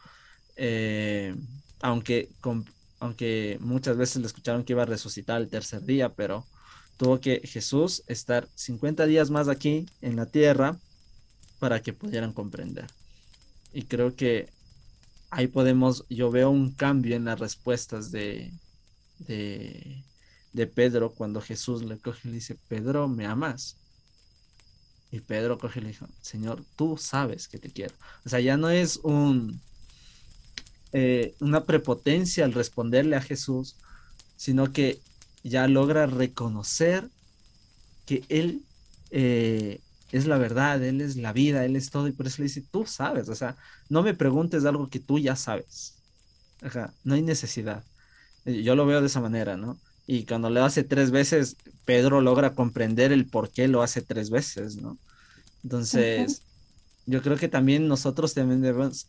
eh, 0.55 1.35
aunque, 1.81 2.29
aunque 2.99 3.57
muchas 3.61 3.97
veces 3.97 4.21
le 4.21 4.27
escucharon 4.27 4.63
que 4.63 4.73
iba 4.73 4.83
a 4.83 4.87
resucitar 4.87 5.41
el 5.41 5.49
tercer 5.49 5.83
día, 5.83 6.13
pero 6.13 6.45
tuvo 6.97 7.19
que 7.19 7.41
Jesús 7.43 8.03
estar 8.07 8.47
50 8.55 9.05
días 9.05 9.29
más 9.29 9.47
aquí 9.47 9.85
en 10.01 10.15
la 10.15 10.25
tierra 10.25 10.77
para 11.59 11.81
que 11.81 11.93
pudieran 11.93 12.33
comprender. 12.33 12.87
Y 13.73 13.83
creo 13.83 14.15
que 14.15 14.49
ahí 15.29 15.47
podemos, 15.47 16.05
yo 16.09 16.31
veo 16.31 16.49
un 16.49 16.71
cambio 16.71 17.15
en 17.15 17.25
las 17.25 17.39
respuestas 17.39 18.11
de, 18.11 18.51
de, 19.19 20.03
de 20.53 20.67
Pedro 20.67 21.11
cuando 21.11 21.41
Jesús 21.41 21.83
le 21.83 21.97
coge 21.99 22.21
y 22.23 22.27
le 22.29 22.35
dice, 22.35 22.57
Pedro, 22.67 23.07
¿me 23.07 23.25
amas? 23.25 23.77
Y 25.11 25.19
Pedro 25.21 25.57
coge 25.57 25.79
y 25.79 25.83
le 25.83 25.89
dijo, 25.89 26.07
Señor, 26.21 26.65
tú 26.75 26.97
sabes 26.97 27.47
que 27.47 27.59
te 27.59 27.69
quiero. 27.69 27.95
O 28.25 28.29
sea, 28.29 28.39
ya 28.39 28.57
no 28.57 28.69
es 28.69 28.97
un, 28.97 29.61
eh, 30.93 31.35
una 31.39 31.63
prepotencia 31.63 32.45
al 32.45 32.53
responderle 32.53 33.15
a 33.15 33.21
Jesús, 33.21 33.75
sino 34.35 34.71
que 34.71 34.99
ya 35.43 35.67
logra 35.67 36.05
reconocer 36.05 37.09
que 38.05 38.23
Él 38.29 38.63
eh, 39.11 39.79
es 40.11 40.25
la 40.25 40.37
verdad, 40.37 40.83
Él 40.83 41.01
es 41.01 41.17
la 41.17 41.33
vida, 41.33 41.65
Él 41.65 41.75
es 41.75 41.89
todo, 41.89 42.07
y 42.07 42.11
por 42.11 42.27
eso 42.27 42.37
le 42.39 42.47
dice, 42.47 42.63
tú 42.71 42.85
sabes, 42.85 43.29
o 43.29 43.35
sea, 43.35 43.55
no 43.89 44.03
me 44.03 44.13
preguntes 44.13 44.65
algo 44.65 44.89
que 44.89 44.99
tú 44.99 45.19
ya 45.19 45.35
sabes. 45.35 45.95
No 47.03 47.15
hay 47.15 47.21
necesidad. 47.21 47.83
Yo 48.45 48.75
lo 48.75 48.85
veo 48.85 49.01
de 49.01 49.07
esa 49.07 49.21
manera, 49.21 49.57
¿no? 49.57 49.77
Y 50.05 50.25
cuando 50.25 50.49
lo 50.49 50.63
hace 50.63 50.83
tres 50.83 51.11
veces, 51.11 51.57
Pedro 51.85 52.21
logra 52.21 52.53
comprender 52.53 53.11
el 53.11 53.27
por 53.27 53.51
qué 53.51 53.67
lo 53.67 53.81
hace 53.83 54.01
tres 54.01 54.29
veces, 54.29 54.77
¿no? 54.77 54.97
Entonces, 55.63 56.43
yo 57.07 57.21
creo 57.21 57.37
que 57.37 57.47
también 57.47 57.87
nosotros 57.87 58.33
también 58.33 58.61
debemos 58.61 59.07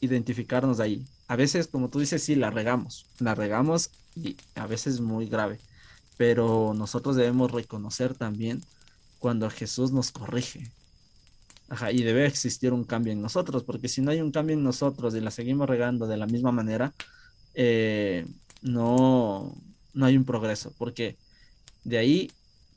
identificarnos 0.00 0.80
ahí. 0.80 1.04
A 1.28 1.34
veces, 1.34 1.66
como 1.66 1.88
tú 1.88 1.98
dices, 1.98 2.22
sí, 2.22 2.34
la 2.34 2.50
regamos, 2.50 3.06
la 3.18 3.34
regamos 3.34 3.90
y 4.14 4.36
a 4.54 4.66
veces 4.66 5.00
muy 5.00 5.28
grave, 5.28 5.58
pero 6.18 6.74
nosotros 6.74 7.16
debemos 7.16 7.50
reconocer 7.50 8.14
también 8.14 8.60
cuando 9.18 9.48
Jesús 9.50 9.92
nos 9.92 10.12
corrige. 10.12 10.70
Ajá, 11.70 11.90
y 11.90 12.02
debe 12.02 12.26
existir 12.26 12.72
un 12.72 12.84
cambio 12.84 13.12
en 13.14 13.22
nosotros, 13.22 13.64
porque 13.64 13.88
si 13.88 14.02
no 14.02 14.10
hay 14.10 14.20
un 14.20 14.30
cambio 14.30 14.54
en 14.54 14.62
nosotros 14.62 15.14
y 15.14 15.20
la 15.20 15.30
seguimos 15.30 15.68
regando 15.68 16.06
de 16.06 16.16
la 16.18 16.26
misma 16.26 16.52
manera, 16.52 16.94
eh, 17.54 18.26
no, 18.62 19.54
no 19.94 20.06
hay 20.06 20.16
un 20.16 20.24
progreso, 20.24 20.74
porque 20.78 21.16
de 21.84 21.98
ahí 21.98 22.30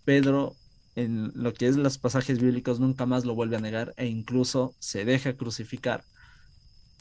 Pedro, 0.06 0.56
en 0.96 1.32
lo 1.36 1.54
que 1.54 1.68
es 1.68 1.76
los 1.78 1.98
pasajes 1.98 2.40
bíblicos, 2.40 2.80
nunca 2.80 3.06
más 3.06 3.26
lo 3.26 3.36
vuelve 3.36 3.56
a 3.58 3.62
negar 3.62 3.94
e 3.98 4.08
incluso 4.08 4.76
se 4.80 5.06
deja 5.06 5.38
crucificar 5.38 6.04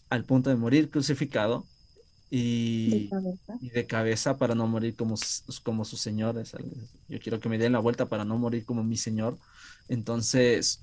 al 0.08 0.24
punto 0.24 0.50
de 0.50 0.56
morir 0.56 0.90
crucificado 0.90 1.66
y 2.32 3.10
de 3.60 3.86
cabeza, 3.86 4.36
para 4.38 4.54
no 4.54 4.68
morir 4.68 4.94
como, 4.94 5.16
como 5.64 5.84
sus 5.84 6.00
señores. 6.00 6.52
Yo 7.08 7.18
quiero 7.18 7.40
que 7.40 7.48
me 7.48 7.58
den 7.58 7.72
la 7.72 7.80
vuelta 7.80 8.06
para 8.06 8.24
no 8.24 8.38
morir 8.38 8.64
como 8.64 8.84
mi 8.84 8.96
señor. 8.96 9.36
Entonces, 9.88 10.80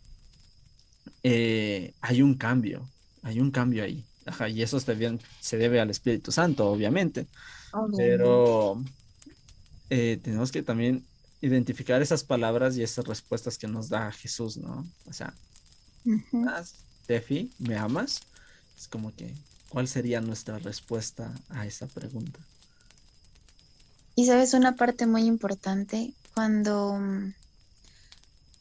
eh, 1.24 1.94
hay 2.02 2.22
un 2.22 2.36
cambio, 2.36 2.90
hay 3.22 3.40
un 3.40 3.52
cambio 3.52 3.84
ahí. 3.84 4.04
Ajá, 4.26 4.50
y 4.50 4.62
eso 4.62 4.78
se 4.80 5.58
debe 5.58 5.80
al 5.80 5.90
Espíritu 5.90 6.34
Santo, 6.34 6.70
obviamente. 6.70 7.28
Pero 7.96 8.84
eh, 9.90 10.20
tenemos 10.22 10.52
que 10.52 10.64
también 10.64 11.06
identificar 11.42 12.02
esas 12.02 12.24
palabras 12.24 12.78
y 12.78 12.84
esas 12.84 13.06
respuestas 13.06 13.58
que 13.58 13.68
nos 13.68 13.90
da 13.90 14.12
Jesús, 14.12 14.58
¿no? 14.58 14.86
O 15.06 15.14
sea, 15.14 15.34
Tefi, 17.06 17.52
¿me 17.60 17.78
amas? 17.78 18.22
Es 18.78 18.88
como 18.88 19.14
que, 19.16 19.34
¿cuál 19.70 19.88
sería 19.88 20.22
nuestra 20.22 20.60
respuesta 20.60 21.34
a 21.50 21.66
esa 21.66 21.88
pregunta? 21.88 22.40
Y 24.16 24.26
sabes, 24.26 24.54
una 24.54 24.76
parte 24.76 25.06
muy 25.06 25.24
importante, 25.24 26.14
cuando, 26.34 26.98
mm, 27.00 27.34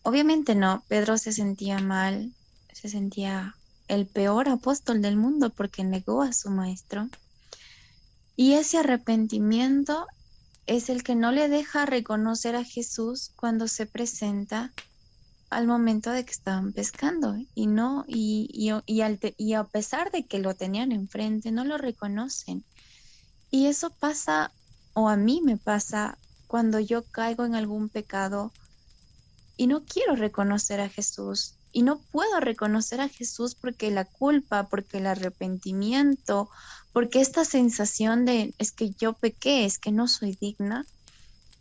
obviamente 0.03 0.55
no, 0.55 0.83
Pedro 0.89 1.17
se 1.19 1.33
sentía 1.33 1.79
mal, 1.79 2.33
se 2.73 2.89
sentía 2.89 3.57
el 3.89 4.07
peor 4.07 4.49
apóstol 4.49 5.01
del 5.01 5.17
mundo 5.17 5.51
porque 5.51 5.85
negó 5.85 6.23
a 6.23 6.33
su 6.33 6.51
maestro. 6.51 7.09
Y 8.37 8.55
ese 8.55 8.79
arrepentimiento 8.79 10.07
es 10.67 10.91
el 10.91 11.03
que 11.03 11.15
no 11.15 11.33
le 11.33 11.49
deja 11.49 11.87
reconocer 11.87 12.57
a 12.57 12.65
Jesús 12.65 13.33
cuando 13.37 13.69
se 13.69 13.87
presenta 13.87 14.73
al 15.49 15.67
momento 15.67 16.11
de 16.11 16.25
que 16.25 16.33
estaban 16.33 16.73
pescando 16.73 17.37
y 17.55 17.67
no 17.67 18.05
y, 18.09 18.49
y, 18.53 19.03
y, 19.37 19.55
a 19.55 19.65
pesar 19.65 20.11
de 20.11 20.27
que 20.27 20.41
lo 20.41 20.55
tenían 20.55 20.91
enfrente 20.91 21.53
no 21.53 21.65
lo 21.65 21.79
reconocen. 21.79 22.65
Y 23.51 23.67
eso 23.67 23.91
pasa 23.91 24.51
o 24.93 25.09
a 25.09 25.17
mí 25.17 25.41
me 25.43 25.57
pasa 25.57 26.19
cuando 26.49 26.81
yo 26.81 27.05
caigo 27.05 27.45
en 27.45 27.55
algún 27.55 27.89
pecado 27.89 28.53
y 29.57 29.69
no 29.69 29.85
quiero 29.85 30.17
reconocer 30.17 30.81
a 30.81 30.89
Jesús 30.89 31.56
y 31.77 31.83
no 31.83 31.99
puedo 31.99 32.41
reconocer 32.41 33.03
a 33.03 33.11
Jesús 33.11 33.55
porque 33.55 33.91
la 33.91 34.07
culpa, 34.07 34.67
porque 34.67 34.97
el 34.97 35.07
arrepentimiento, 35.07 36.49
porque 36.95 37.21
esta 37.21 37.45
sensación 37.45 38.25
de 38.25 38.55
es 38.57 38.73
que 38.73 38.93
yo 38.93 39.13
pequé, 39.13 39.67
es 39.67 39.79
que 39.79 39.93
no 39.93 40.09
soy 40.09 40.39
digna, 40.41 40.87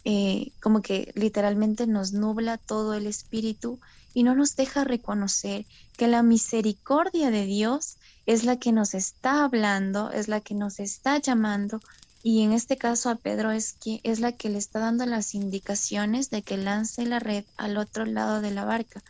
eh, 0.05 0.53
como 0.61 0.81
que 0.81 1.11
literalmente 1.15 1.85
nos 1.85 2.13
nubla 2.13 2.57
todo 2.57 2.93
el 2.93 3.07
espíritu 3.07 3.77
y 4.13 4.23
no 4.23 4.35
nos 4.35 4.55
deja 4.55 4.85
reconocer 4.85 5.65
que 5.97 6.07
la 6.07 6.23
misericordia 6.23 7.29
de 7.29 7.45
Dios 7.45 7.97
es 8.25 8.45
la 8.45 8.55
que 8.55 8.71
nos 8.71 8.93
está 8.93 9.43
hablando, 9.43 10.11
es 10.11 10.29
la 10.29 10.39
que 10.39 10.55
nos 10.55 10.79
está 10.79 11.17
llamando 11.17 11.81
y 12.23 12.41
en 12.41 12.53
este 12.53 12.77
caso 12.77 13.09
a 13.09 13.15
Pedro 13.15 13.51
es, 13.51 13.73
que, 13.73 13.99
es 14.03 14.21
la 14.21 14.31
que 14.31 14.49
le 14.49 14.59
está 14.59 14.79
dando 14.79 15.05
las 15.05 15.35
indicaciones 15.35 16.29
de 16.29 16.41
que 16.41 16.55
lance 16.55 17.05
la 17.05 17.19
red 17.19 17.43
al 17.57 17.75
otro 17.75 18.05
lado 18.05 18.39
de 18.39 18.51
la 18.51 18.63
barca. 18.63 19.03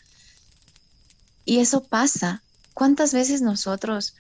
Y 1.46 1.60
eso 1.60 1.84
pasa. 1.84 2.44
¿Cuántas 2.74 3.14
veces 3.14 3.42
nosotros, 3.42 4.16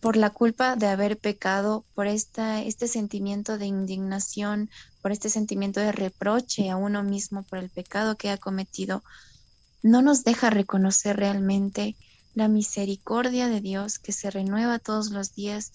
por 0.00 0.16
la 0.16 0.30
culpa 0.30 0.74
de 0.74 0.88
haber 0.88 1.18
pecado, 1.18 1.84
por 1.94 2.06
esta, 2.08 2.62
este 2.62 2.88
sentimiento 2.88 3.58
de 3.58 3.66
indignación, 3.66 4.70
por 5.02 5.12
este 5.12 5.28
sentimiento 5.28 5.78
de 5.78 5.92
reproche 5.92 6.70
a 6.70 6.76
uno 6.76 7.02
mismo 7.02 7.44
por 7.44 7.58
el 7.58 7.70
pecado 7.70 8.16
que 8.16 8.30
ha 8.30 8.38
cometido, 8.38 9.04
no 9.82 10.02
nos 10.02 10.24
deja 10.24 10.50
reconocer 10.50 11.16
realmente 11.16 11.96
la 12.34 12.48
misericordia 12.48 13.48
de 13.48 13.60
Dios 13.60 13.98
que 13.98 14.12
se 14.12 14.30
renueva 14.30 14.78
todos 14.78 15.10
los 15.10 15.34
días 15.34 15.72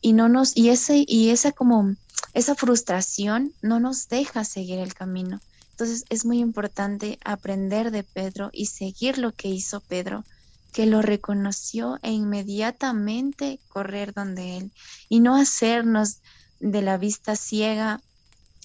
y 0.00 0.12
no 0.12 0.28
nos 0.28 0.56
y 0.56 0.70
ese 0.70 1.04
y 1.06 1.30
esa 1.30 1.52
como 1.52 1.96
esa 2.34 2.54
frustración 2.54 3.52
no 3.62 3.80
nos 3.80 4.08
deja 4.08 4.44
seguir 4.44 4.78
el 4.78 4.94
camino. 4.94 5.40
Entonces 5.74 6.04
es 6.08 6.24
muy 6.24 6.38
importante 6.38 7.18
aprender 7.24 7.90
de 7.90 8.04
Pedro 8.04 8.48
y 8.52 8.66
seguir 8.66 9.18
lo 9.18 9.32
que 9.32 9.48
hizo 9.48 9.80
Pedro, 9.80 10.22
que 10.72 10.86
lo 10.86 11.02
reconoció 11.02 11.98
e 12.02 12.12
inmediatamente 12.12 13.58
correr 13.66 14.14
donde 14.14 14.56
él 14.56 14.72
y 15.08 15.18
no 15.18 15.34
hacernos 15.34 16.20
de 16.60 16.80
la 16.80 16.96
vista 16.96 17.34
ciega 17.34 18.00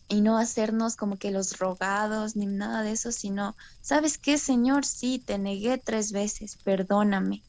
y 0.08 0.22
no 0.22 0.38
hacernos 0.38 0.96
como 0.96 1.18
que 1.18 1.32
los 1.32 1.58
rogados 1.58 2.36
ni 2.36 2.46
nada 2.46 2.84
de 2.84 2.92
eso, 2.92 3.12
sino, 3.12 3.56
¿sabes 3.82 4.20
qué, 4.20 4.38
Señor? 4.38 4.86
Sí, 4.86 5.18
te 5.18 5.40
negué 5.40 5.80
tres 5.80 6.12
veces, 6.12 6.58
perdóname, 6.64 7.42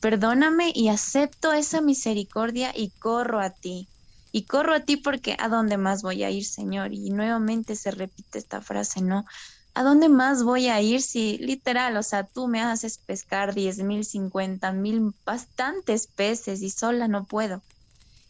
perdóname 0.00 0.72
y 0.74 0.88
acepto 0.88 1.52
esa 1.52 1.82
misericordia 1.82 2.72
y 2.74 2.88
corro 2.92 3.40
a 3.40 3.50
ti 3.50 3.90
y 4.32 4.44
corro 4.44 4.74
a 4.74 4.80
ti 4.80 4.96
porque 4.96 5.36
a 5.38 5.48
dónde 5.48 5.76
más 5.76 6.02
voy 6.02 6.24
a 6.24 6.30
ir, 6.30 6.44
Señor. 6.44 6.92
Y 6.92 7.10
nuevamente 7.10 7.76
se 7.76 7.90
repite 7.90 8.38
esta 8.38 8.62
frase, 8.62 9.02
¿no? 9.02 9.24
¿A 9.74 9.82
dónde 9.82 10.08
más 10.08 10.42
voy 10.42 10.68
a 10.68 10.80
ir 10.82 11.00
si 11.00 11.38
literal, 11.38 11.96
o 11.96 12.02
sea, 12.02 12.24
tú 12.24 12.48
me 12.48 12.60
haces 12.60 12.98
pescar 12.98 13.54
diez 13.54 13.78
mil, 13.78 14.04
cincuenta 14.04 14.72
mil, 14.72 15.14
bastantes 15.24 16.06
peces 16.06 16.62
y 16.62 16.70
sola 16.70 17.08
no 17.08 17.24
puedo? 17.24 17.62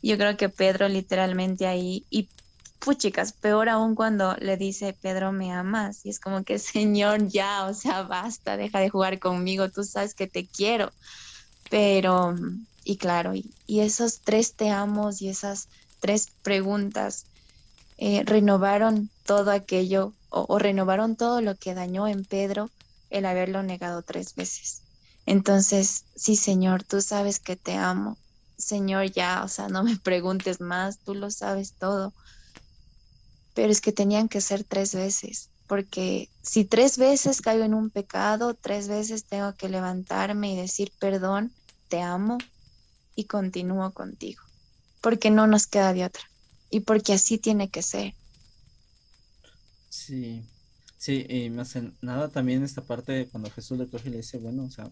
Yo 0.03 0.17
creo 0.17 0.37
que 0.37 0.49
Pedro 0.49 0.89
literalmente 0.89 1.67
ahí, 1.67 2.05
y 2.11 2.29
puchicas, 2.81 3.33
peor 3.33 3.69
aún 3.69 3.95
cuando 3.95 4.37
le 4.37 4.57
dice, 4.57 4.97
Pedro, 5.01 5.33
me 5.33 5.53
amas. 5.53 6.05
Y 6.05 6.11
es 6.11 6.19
como 6.19 6.43
que, 6.45 6.59
Señor, 6.59 7.29
ya, 7.29 7.67
o 7.67 7.75
sea, 7.75 8.03
basta, 8.03 8.57
deja 8.57 8.81
de 8.81 8.91
jugar 8.91 9.19
conmigo, 9.19 9.71
tú 9.71 9.85
sabes 9.85 10.15
que 10.15 10.27
te 10.27 10.47
quiero. 10.47 10.93
Pero, 11.71 12.35
y 12.85 12.97
claro, 12.97 13.35
y, 13.35 13.53
y 13.67 13.81
esos 13.81 14.21
tres 14.21 14.55
te 14.55 14.71
amos 14.71 15.23
y 15.23 15.29
esas 15.29 15.69
tres 16.03 16.29
preguntas 16.43 17.27
eh, 17.97 18.25
renovaron 18.27 19.09
todo 19.25 19.53
aquello 19.53 20.13
o, 20.31 20.59
renovaron 20.59 21.15
todo 21.15 21.41
lo 21.41 21.55
que 21.55 21.75
dañó 21.75 22.09
en 22.09 22.25
Pedro 22.25 22.71
el 23.11 23.25
haberlo 23.25 23.63
negado 23.63 24.03
tres 24.03 24.35
veces. 24.35 24.83
Entonces, 25.27 26.05
sí, 26.17 26.35
Señor, 26.35 26.83
tú 26.83 27.01
sabes 27.01 27.39
que 27.39 27.55
te 27.55 27.75
amo. 27.75 28.19
Señor, 28.59 29.13
ya, 29.13 29.45
o 29.45 29.49
sea, 29.49 29.69
no 29.69 29.85
me 29.85 29.97
preguntes 29.97 30.61
más, 30.61 30.99
tú 30.99 31.15
lo 31.15 31.31
sabes 31.31 31.75
todo. 31.79 32.13
Pero 33.55 33.71
es 33.71 33.81
que 33.81 33.93
tenían 33.93 34.29
que 34.29 34.41
ser 34.41 34.65
tres 34.65 34.95
veces, 34.97 35.51
porque 35.69 36.29
si 36.43 36.65
tres 36.65 36.99
veces 36.99 37.43
caigo 37.43 37.63
en 37.63 37.75
un 37.75 37.91
pecado, 37.91 38.55
tres 38.55 38.89
veces 38.89 39.25
tengo 39.25 39.55
que 39.55 39.69
levantarme 39.69 40.53
y 40.53 40.57
decir 40.57 40.91
perdón, 40.99 41.53
te 41.89 42.03
amo 42.03 42.39
y 43.15 43.25
continúo 43.25 43.93
contigo 43.93 44.43
porque 45.03 45.31
no 45.31 45.47
nos 45.47 45.67
queda 45.67 45.93
de 45.93 46.07
otra 46.07 46.23
y 46.71 46.81
porque 46.81 47.13
así 47.13 47.37
tiene 47.37 47.69
que 47.69 47.83
ser. 47.83 48.15
Sí, 49.91 50.43
sí, 50.97 51.27
y 51.29 51.51
más 51.51 51.77
en 51.77 51.95
nada 52.01 52.31
también 52.31 52.65
esta 52.65 52.81
parte 52.81 53.29
cuando 53.31 53.51
Jesús 53.51 53.79
le 53.79 53.89
coge 53.89 54.09
y 54.09 54.13
le 54.13 54.17
dice, 54.19 54.39
bueno, 54.39 54.65
o 54.65 54.71
sea, 54.71 54.91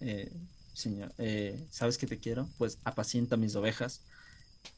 eh, 0.00 0.32
Señor, 0.74 1.12
eh, 1.18 1.64
sabes 1.70 1.98
que 1.98 2.08
te 2.08 2.18
quiero, 2.18 2.48
pues 2.58 2.78
apacienta 2.84 3.36
mis 3.36 3.54
ovejas. 3.54 4.00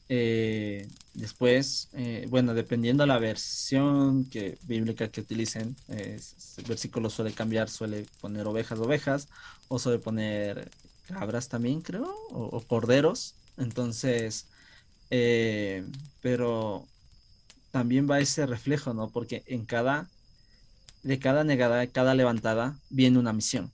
Eh, 0.09 0.87
después, 1.15 1.89
bueno, 2.29 2.53
dependiendo 2.53 3.05
la 3.05 3.17
versión 3.17 4.25
que, 4.25 4.59
bíblica 4.63 5.09
que 5.09 5.21
utilicen, 5.21 5.75
el 5.87 6.21
versículo 6.67 7.09
suele 7.09 7.33
cambiar, 7.33 7.69
suele 7.69 8.05
poner 8.21 8.45
ovejas, 8.45 8.79
ovejas, 8.79 9.27
o 9.69 9.79
suele 9.79 9.97
poner 9.97 10.69
cabras 11.07 11.49
también, 11.49 11.81
creo, 11.81 12.13
o 12.29 12.61
corderos. 12.67 13.35
Entonces, 13.57 14.47
eh, 15.09 15.85
pero 16.21 16.87
también 17.71 18.09
va 18.09 18.19
ese 18.19 18.45
reflejo, 18.45 18.93
¿no? 18.93 19.11
Porque 19.11 19.43
en 19.47 19.65
cada, 19.65 20.07
de 21.03 21.19
cada 21.19 21.43
negada, 21.43 21.79
de 21.79 21.91
cada 21.91 22.15
levantada, 22.15 22.79
viene 22.89 23.19
una 23.19 23.33
misión. 23.33 23.71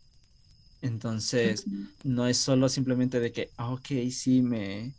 Entonces, 0.82 1.66
no 2.04 2.28
es 2.28 2.38
solo 2.38 2.70
simplemente 2.70 3.20
de 3.20 3.32
que, 3.32 3.50
ah, 3.58 3.72
ok, 3.74 3.88
sí, 4.12 4.42
me 4.42 4.96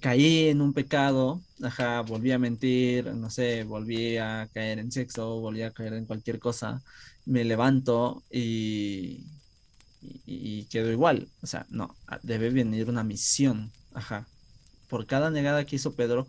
caí 0.00 0.48
en 0.48 0.62
un 0.62 0.72
pecado, 0.72 1.42
ajá, 1.62 2.00
volví 2.02 2.32
a 2.32 2.38
mentir, 2.38 3.12
no 3.14 3.28
sé, 3.30 3.64
volví 3.64 4.16
a 4.16 4.48
caer 4.54 4.78
en 4.78 4.90
sexo, 4.90 5.40
volví 5.40 5.62
a 5.62 5.72
caer 5.72 5.94
en 5.94 6.06
cualquier 6.06 6.38
cosa, 6.38 6.82
me 7.26 7.44
levanto 7.44 8.24
y, 8.30 9.26
y, 10.00 10.22
y 10.26 10.64
quedo 10.66 10.90
igual. 10.90 11.28
O 11.42 11.46
sea, 11.46 11.66
no, 11.70 11.94
debe 12.22 12.50
venir 12.50 12.88
una 12.88 13.04
misión, 13.04 13.70
ajá 13.92 14.26
por 14.92 15.06
cada 15.06 15.30
negada 15.30 15.64
que 15.64 15.76
hizo 15.76 15.94
Pedro, 15.94 16.26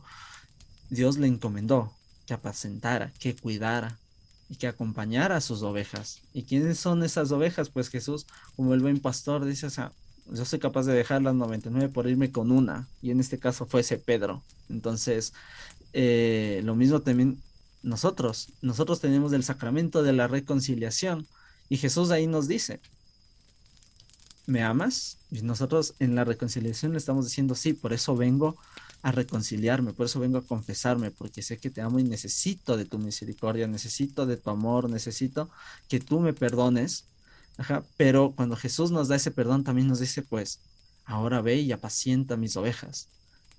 Dios 0.89 1.17
le 1.17 1.28
encomendó 1.28 1.91
que 2.26 2.34
apacentara, 2.34 3.12
que 3.19 3.36
cuidara 3.36 3.99
y 4.47 4.56
que 4.56 4.67
acompañara 4.67 5.36
a 5.36 5.41
sus 5.41 5.63
ovejas. 5.63 6.21
¿Y 6.34 6.43
quiénes 6.43 6.80
son 6.80 7.04
esas 7.04 7.34
ovejas? 7.34 7.69
Pues 7.69 7.89
Jesús, 7.89 8.26
como 8.56 8.73
el 8.73 8.80
buen 8.80 9.02
pastor, 9.02 9.43
dice, 9.43 9.65
o 9.65 9.69
sea, 9.69 9.91
yo 10.32 10.45
soy 10.45 10.60
capaz 10.60 10.86
de 10.86 10.93
dejar 10.93 11.21
las 11.21 11.36
99 11.36 11.89
por 11.89 12.08
irme 12.08 12.32
con 12.32 12.54
una. 12.54 12.88
Y 13.02 13.12
en 13.12 13.19
este 13.19 13.38
caso 13.38 13.65
fue 13.65 13.82
ese 13.82 13.97
Pedro. 13.97 14.41
Entonces, 14.69 15.34
eh, 15.91 16.62
lo 16.63 16.73
mismo 16.73 17.02
también 17.02 17.41
nosotros. 17.82 18.47
Nosotros 18.62 19.02
tenemos 19.02 19.34
el 19.34 19.43
sacramento 19.43 20.04
de 20.04 20.13
la 20.13 20.30
reconciliación. 20.30 21.28
Y 21.67 21.76
Jesús 21.76 22.12
ahí 22.12 22.28
nos 22.28 22.47
dice, 22.47 22.80
¿me 24.46 24.64
amas? 24.64 25.18
Y 25.32 25.42
nosotros 25.42 25.96
en 26.00 26.16
la 26.16 26.24
reconciliación 26.24 26.92
le 26.92 26.98
estamos 26.98 27.26
diciendo, 27.26 27.56
sí, 27.56 27.74
por 27.74 27.94
eso 27.94 28.16
vengo 28.16 28.58
a 29.02 29.12
reconciliarme, 29.12 29.94
por 29.94 30.06
eso 30.06 30.20
vengo 30.20 30.38
a 30.38 30.46
confesarme, 30.46 31.12
porque 31.12 31.42
sé 31.42 31.58
que 31.58 31.70
te 31.70 31.82
amo 31.82 32.00
y 32.00 32.04
necesito 32.04 32.78
de 32.78 32.86
tu 32.86 33.00
misericordia, 33.00 33.68
necesito 33.68 34.26
de 34.26 34.38
tu 34.38 34.50
amor, 34.50 34.90
necesito 34.90 35.50
que 35.88 36.00
tú 36.00 36.20
me 36.20 36.34
perdones. 36.34 37.06
Ajá, 37.58 37.84
pero 37.98 38.34
cuando 38.36 38.56
Jesús 38.56 38.92
nos 38.92 39.08
da 39.08 39.16
ese 39.16 39.32
perdón, 39.32 39.64
también 39.64 39.88
nos 39.88 40.00
dice, 40.00 40.22
pues, 40.24 40.60
ahora 41.06 41.42
ve 41.42 41.58
y 41.58 41.72
apacienta 41.72 42.38
mis 42.38 42.56
ovejas. 42.58 43.10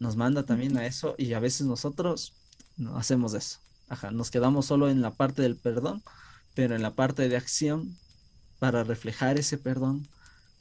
Nos 0.00 0.16
manda 0.16 0.44
también 0.44 0.76
a 0.76 0.86
eso 0.86 1.14
y 1.18 1.32
a 1.34 1.40
veces 1.40 1.66
nosotros 1.66 2.34
no 2.76 2.96
hacemos 2.96 3.34
eso. 3.34 3.58
Ajá, 3.88 4.10
nos 4.10 4.30
quedamos 4.30 4.66
solo 4.66 4.88
en 4.88 5.02
la 5.02 5.12
parte 5.12 5.42
del 5.42 5.56
perdón, 5.56 6.02
pero 6.54 6.74
en 6.74 6.82
la 6.82 6.94
parte 6.94 7.28
de 7.28 7.36
acción, 7.36 7.96
para 8.58 8.82
reflejar 8.82 9.38
ese 9.38 9.58
perdón, 9.58 10.08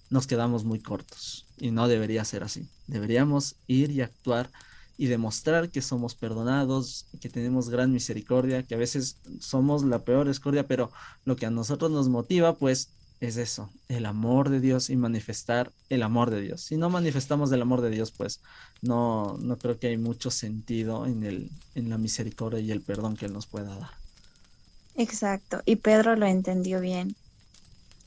nos 0.10 0.28
quedamos 0.28 0.64
muy 0.64 0.80
cortos. 0.80 1.46
Y 1.58 1.72
no 1.72 1.88
debería 1.88 2.26
ser 2.26 2.44
así. 2.44 2.68
Deberíamos 2.88 3.56
ir 3.68 3.92
y 3.92 4.02
actuar 4.02 4.50
y 4.98 5.08
demostrar 5.08 5.70
que 5.70 5.82
somos 5.82 6.16
perdonados, 6.16 7.06
que 7.20 7.30
tenemos 7.30 7.70
gran 7.70 7.92
misericordia, 7.92 8.64
que 8.64 8.76
a 8.76 8.78
veces 8.78 9.18
somos 9.40 9.84
la 9.84 10.00
peor 10.00 10.28
escordia, 10.28 10.68
pero 10.68 10.92
lo 11.26 11.36
que 11.36 11.46
a 11.46 11.52
nosotros 11.52 11.90
nos 11.92 12.10
motiva, 12.10 12.56
pues 12.56 12.90
es 13.20 13.38
eso, 13.38 13.70
el 13.88 14.06
amor 14.06 14.50
de 14.50 14.60
Dios 14.60 14.90
y 14.90 14.98
manifestar 14.98 15.72
el 15.90 16.04
amor 16.04 16.30
de 16.30 16.42
Dios. 16.42 16.62
Si 16.62 16.78
no 16.78 16.90
manifestamos 16.90 17.52
el 17.52 17.62
amor 17.62 17.82
de 17.82 17.90
Dios, 17.90 18.12
pues 18.12 18.42
no, 18.82 19.38
no 19.40 19.58
creo 19.58 19.80
que 19.80 19.88
hay 19.88 19.98
mucho 19.98 20.30
sentido 20.30 21.06
en, 21.06 21.24
el, 21.24 21.50
en 21.74 21.90
la 21.90 21.98
misericordia 21.98 22.60
y 22.60 22.72
el 22.72 22.82
perdón 22.82 23.16
que 23.16 23.26
Él 23.26 23.34
nos 23.34 23.48
pueda 23.48 23.76
dar. 23.76 23.92
Exacto, 24.96 25.62
y 25.66 25.78
Pedro 25.78 26.16
lo 26.16 26.26
entendió 26.26 26.80
bien. 26.80 27.16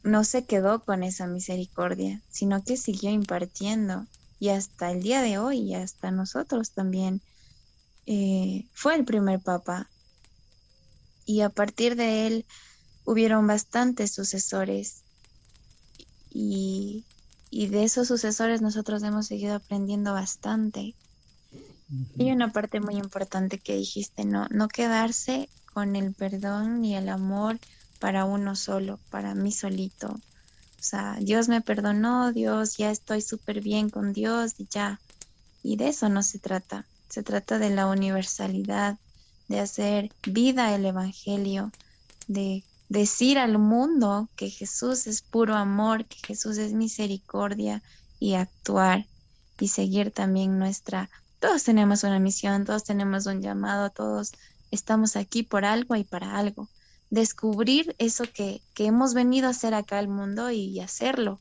No 0.07 0.25
se 0.25 0.45
quedó 0.45 0.85
con 0.85 1.03
esa 1.03 1.27
misericordia, 1.27 2.23
sino 2.31 2.63
que 2.63 2.77
siguió 2.77 3.11
impartiendo. 3.11 4.07
Y 4.39 4.51
hasta 4.51 4.91
el 4.91 5.03
día 5.03 5.21
de 5.21 5.39
hoy, 5.39 5.59
y 5.59 5.75
hasta 5.75 6.11
nosotros 6.11 6.71
también, 6.71 7.21
eh, 8.07 8.67
fue 8.73 8.95
el 8.95 9.05
primer 9.05 9.41
papa. 9.41 9.91
Y 11.25 11.41
a 11.41 11.49
partir 11.49 11.97
de 11.97 12.27
él 12.27 12.47
hubieron 13.05 13.47
bastantes 13.47 14.13
sucesores 14.13 15.03
y, 16.39 17.05
de 17.51 17.85
esos 17.85 18.09
sucesores 18.09 18.61
nosotros 18.61 19.03
hemos 19.03 19.27
seguido 19.27 19.55
aprendiendo 19.55 20.13
bastante. 20.13 20.95
Y 22.19 22.31
una 22.31 22.53
parte 22.53 22.81
muy 22.81 22.97
importante 22.97 23.59
que 23.59 23.77
dijiste, 23.77 24.25
no, 24.25 24.47
no 24.51 24.69
quedarse 24.69 25.49
con 25.73 25.97
el 25.97 26.13
perdón 26.13 26.85
y 26.85 26.97
el 26.97 27.09
amor 27.09 27.59
para 27.97 28.25
uno 28.25 28.57
solo, 28.57 28.99
para 29.11 29.35
mí 29.35 29.53
solito. 29.53 30.09
O 30.09 30.83
sea, 30.83 31.17
Dios 31.21 31.49
me 31.49 31.61
perdonó, 31.61 32.33
Dios, 32.33 32.77
ya 32.77 32.91
estoy 32.91 33.21
súper 33.21 33.61
bien 33.61 33.91
con 33.91 34.13
Dios 34.13 34.55
y 34.59 34.67
ya. 34.71 35.01
Y 35.63 35.77
de 35.77 35.89
eso 35.89 36.09
no 36.09 36.23
se 36.23 36.39
trata. 36.39 36.87
Se 37.09 37.23
trata 37.23 37.59
de 37.59 37.71
la 37.71 37.87
universalidad, 37.87 38.99
de 39.49 39.61
hacer 39.61 40.11
vida 40.27 40.75
el 40.75 40.85
Evangelio, 40.85 41.73
de 42.29 42.65
decir 42.89 43.39
al 43.39 43.59
mundo 43.59 44.29
que 44.37 44.51
Jesús 44.51 45.07
es 45.07 45.23
puro 45.23 45.55
amor, 45.55 46.05
que 46.05 46.19
Jesús 46.25 46.59
es 46.59 46.73
misericordia 46.73 47.83
y 48.21 48.35
actuar 48.35 49.07
y 49.59 49.69
seguir 49.69 50.11
también 50.11 50.59
nuestra... 50.59 51.11
Todos 51.39 51.65
tenemos 51.65 52.03
una 52.03 52.19
misión, 52.19 52.65
todos 52.65 52.85
tenemos 52.85 53.27
un 53.27 53.43
llamado, 53.43 53.91
todos 53.91 54.33
estamos 54.71 55.17
aquí 55.17 55.43
por 55.43 55.65
algo 55.65 55.95
y 55.95 56.05
para 56.05 56.39
algo. 56.39 56.69
Descubrir 57.11 57.95
eso 57.99 58.25
que, 58.33 58.61
que 58.75 58.87
hemos 58.87 59.15
venido 59.15 59.47
a 59.47 59.51
hacer 59.51 59.75
acá 59.75 59.99
al 59.99 60.09
mundo 60.09 60.51
y 60.51 60.81
hacerlo. 60.81 61.41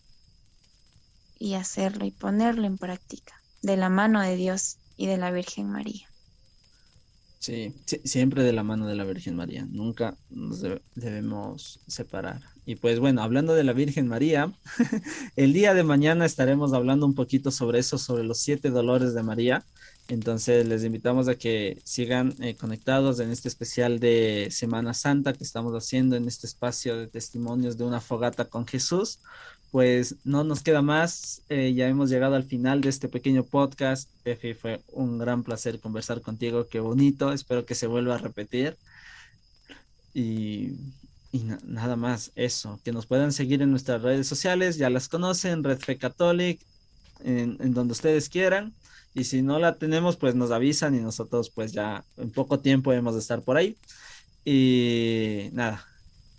Y 1.38 1.56
hacerlo 1.56 2.06
y 2.06 2.12
ponerlo 2.12 2.66
en 2.66 2.78
práctica 2.78 3.42
de 3.62 3.78
la 3.78 3.90
mano 3.90 4.22
de 4.22 4.36
Dios 4.36 4.78
y 4.96 5.08
de 5.08 5.18
la 5.18 5.32
Virgen 5.32 5.70
María. 5.70 6.08
Sí, 7.40 7.76
siempre 8.04 8.42
de 8.42 8.54
la 8.54 8.64
mano 8.64 8.88
de 8.88 8.96
la 8.96 9.04
Virgen 9.04 9.36
María, 9.36 9.68
nunca 9.70 10.18
nos 10.32 10.64
debemos 10.96 11.80
separar. 11.86 12.42
Y 12.66 12.76
pues 12.76 13.00
bueno, 13.00 13.22
hablando 13.22 13.54
de 13.54 13.64
la 13.64 13.74
Virgen 13.74 14.08
María, 14.08 14.52
el 15.36 15.54
día 15.54 15.76
de 15.76 15.84
mañana 15.84 16.26
estaremos 16.26 16.74
hablando 16.74 17.06
un 17.06 17.14
poquito 17.14 17.52
sobre 17.52 17.78
eso, 17.78 18.00
sobre 18.00 18.24
los 18.24 18.40
siete 18.40 18.72
dolores 18.72 19.14
de 19.14 19.22
María. 19.22 19.64
Entonces 20.08 20.68
les 20.68 20.84
invitamos 20.84 21.28
a 21.28 21.36
que 21.36 21.82
sigan 21.84 22.36
eh, 22.42 22.56
conectados 22.56 23.20
en 23.20 23.32
este 23.32 23.48
especial 23.48 24.00
de 24.00 24.50
Semana 24.52 24.94
Santa 24.94 25.34
que 25.34 25.44
estamos 25.44 25.74
haciendo 25.74 26.16
en 26.16 26.28
este 26.28 26.46
espacio 26.46 26.96
de 26.96 27.08
testimonios 27.08 27.78
de 27.78 27.86
una 27.86 28.02
fogata 28.02 28.46
con 28.46 28.68
Jesús 28.68 29.20
pues 29.76 30.16
no 30.24 30.46
nos 30.46 30.64
queda 30.64 30.82
más. 30.82 31.42
Eh, 31.50 31.74
ya 31.74 31.90
hemos 31.90 32.10
llegado 32.10 32.36
al 32.36 32.46
final 32.46 32.80
de 32.80 32.88
este 32.88 33.10
pequeño 33.10 33.44
podcast. 33.44 34.10
Pefi, 34.24 34.54
fue 34.54 34.82
un 34.94 35.18
gran 35.18 35.44
placer 35.44 35.82
conversar 35.82 36.22
contigo. 36.22 36.68
Qué 36.68 36.80
bonito. 36.80 37.34
Espero 37.34 37.66
que 37.66 37.76
se 37.76 37.86
vuelva 37.86 38.16
a 38.16 38.20
repetir. 38.20 38.78
Y, 40.14 40.78
nada 41.66 41.98
más, 41.98 42.32
eso. 42.36 42.80
Que 42.86 42.94
nos 42.94 43.06
puedan 43.06 43.34
seguir 43.34 43.62
en 43.62 43.72
nuestras 43.72 44.02
redes 44.02 44.28
sociales. 44.28 44.78
Ya 44.78 44.90
las 44.90 45.10
conocen, 45.10 45.62
Red 45.62 45.80
Fe 45.80 45.98
Catholic, 45.98 46.62
en 47.26 47.74
donde 47.74 47.92
ustedes 47.92 48.30
quieran. 48.30 48.74
Y 49.16 49.24
si 49.24 49.42
no 49.42 49.58
la 49.58 49.78
tenemos, 49.78 50.18
pues 50.18 50.36
nos 50.36 50.52
avisan 50.52 50.94
y 50.94 51.00
nosotros 51.00 51.50
pues 51.50 51.72
ya 51.72 52.04
en 52.18 52.30
poco 52.30 52.60
tiempo 52.60 52.94
hemos 52.94 53.16
de 53.16 53.22
estar 53.22 53.42
por 53.42 53.58
ahí. 53.58 53.78
Y 54.46 55.50
nada, 55.54 55.88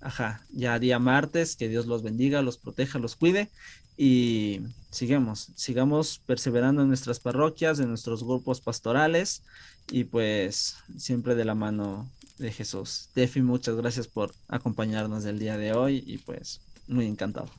Ajá, 0.07 0.47
ya 0.51 0.79
día 0.79 1.01
martes, 1.01 1.57
que 1.57 1.69
Dios 1.69 1.87
los 1.87 2.05
bendiga, 2.05 2.41
los 2.41 2.59
proteja, 2.59 3.01
los 3.01 3.17
cuide 3.17 3.51
y 3.97 4.61
sigamos, 4.91 5.49
sigamos 5.57 6.21
perseverando 6.27 6.83
en 6.83 6.89
nuestras 6.89 7.19
parroquias, 7.19 7.81
en 7.81 7.89
nuestros 7.89 8.23
grupos 8.23 8.61
pastorales 8.61 9.43
y 9.91 10.05
pues 10.05 10.77
siempre 10.97 11.35
de 11.35 11.45
la 11.45 11.57
mano 11.57 12.09
de 12.39 12.53
Jesús. 12.53 13.09
Tefi, 13.15 13.41
muchas 13.41 13.75
gracias 13.75 14.07
por 14.07 14.33
acompañarnos 14.47 15.25
el 15.25 15.41
día 15.41 15.57
de 15.57 15.73
hoy 15.73 16.05
y 16.07 16.19
pues 16.19 16.61
muy 16.87 17.07
encantado. 17.07 17.51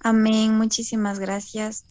Amén, 0.00 0.56
muchísimas 0.56 1.20
gracias 1.20 1.84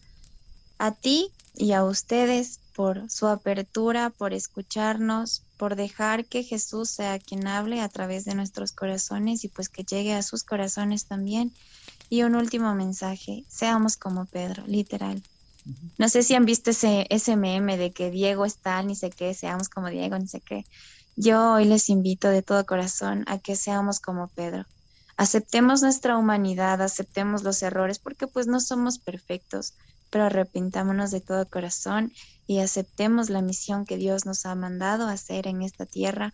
a 0.78 0.92
ti 0.92 1.30
y 1.54 1.72
a 1.72 1.84
ustedes 1.84 2.60
por 2.74 3.08
su 3.08 3.28
apertura, 3.28 4.10
por 4.10 4.34
escucharnos, 4.34 5.42
por 5.56 5.76
dejar 5.76 6.24
que 6.24 6.42
Jesús 6.42 6.90
sea 6.90 7.18
quien 7.18 7.46
hable 7.46 7.80
a 7.80 7.88
través 7.88 8.24
de 8.24 8.34
nuestros 8.34 8.72
corazones 8.72 9.44
y 9.44 9.48
pues 9.48 9.68
que 9.68 9.84
llegue 9.84 10.12
a 10.14 10.22
sus 10.22 10.42
corazones 10.42 11.06
también. 11.06 11.52
Y 12.10 12.22
un 12.24 12.34
último 12.34 12.74
mensaje, 12.74 13.44
seamos 13.48 13.96
como 13.96 14.26
Pedro, 14.26 14.64
literal. 14.66 15.22
No 15.96 16.08
sé 16.08 16.22
si 16.22 16.34
han 16.34 16.44
visto 16.44 16.70
ese, 16.70 17.06
ese 17.08 17.36
meme 17.36 17.78
de 17.78 17.92
que 17.92 18.10
Diego 18.10 18.44
está, 18.44 18.82
ni 18.82 18.96
sé 18.96 19.10
qué, 19.10 19.32
seamos 19.32 19.68
como 19.68 19.88
Diego, 19.88 20.18
ni 20.18 20.28
sé 20.28 20.40
qué. 20.40 20.66
Yo 21.16 21.52
hoy 21.52 21.64
les 21.64 21.88
invito 21.88 22.28
de 22.28 22.42
todo 22.42 22.66
corazón 22.66 23.24
a 23.28 23.38
que 23.38 23.56
seamos 23.56 24.00
como 24.00 24.28
Pedro. 24.28 24.66
Aceptemos 25.16 25.80
nuestra 25.80 26.18
humanidad, 26.18 26.82
aceptemos 26.82 27.44
los 27.44 27.62
errores, 27.62 28.00
porque 28.00 28.26
pues 28.26 28.48
no 28.48 28.58
somos 28.60 28.98
perfectos, 28.98 29.74
pero 30.14 30.26
arrepintámonos 30.26 31.10
de 31.10 31.20
todo 31.20 31.44
corazón 31.48 32.12
y 32.46 32.60
aceptemos 32.60 33.30
la 33.30 33.42
misión 33.42 33.84
que 33.84 33.96
Dios 33.96 34.26
nos 34.26 34.46
ha 34.46 34.54
mandado 34.54 35.08
hacer 35.08 35.48
en 35.48 35.60
esta 35.60 35.86
tierra, 35.86 36.32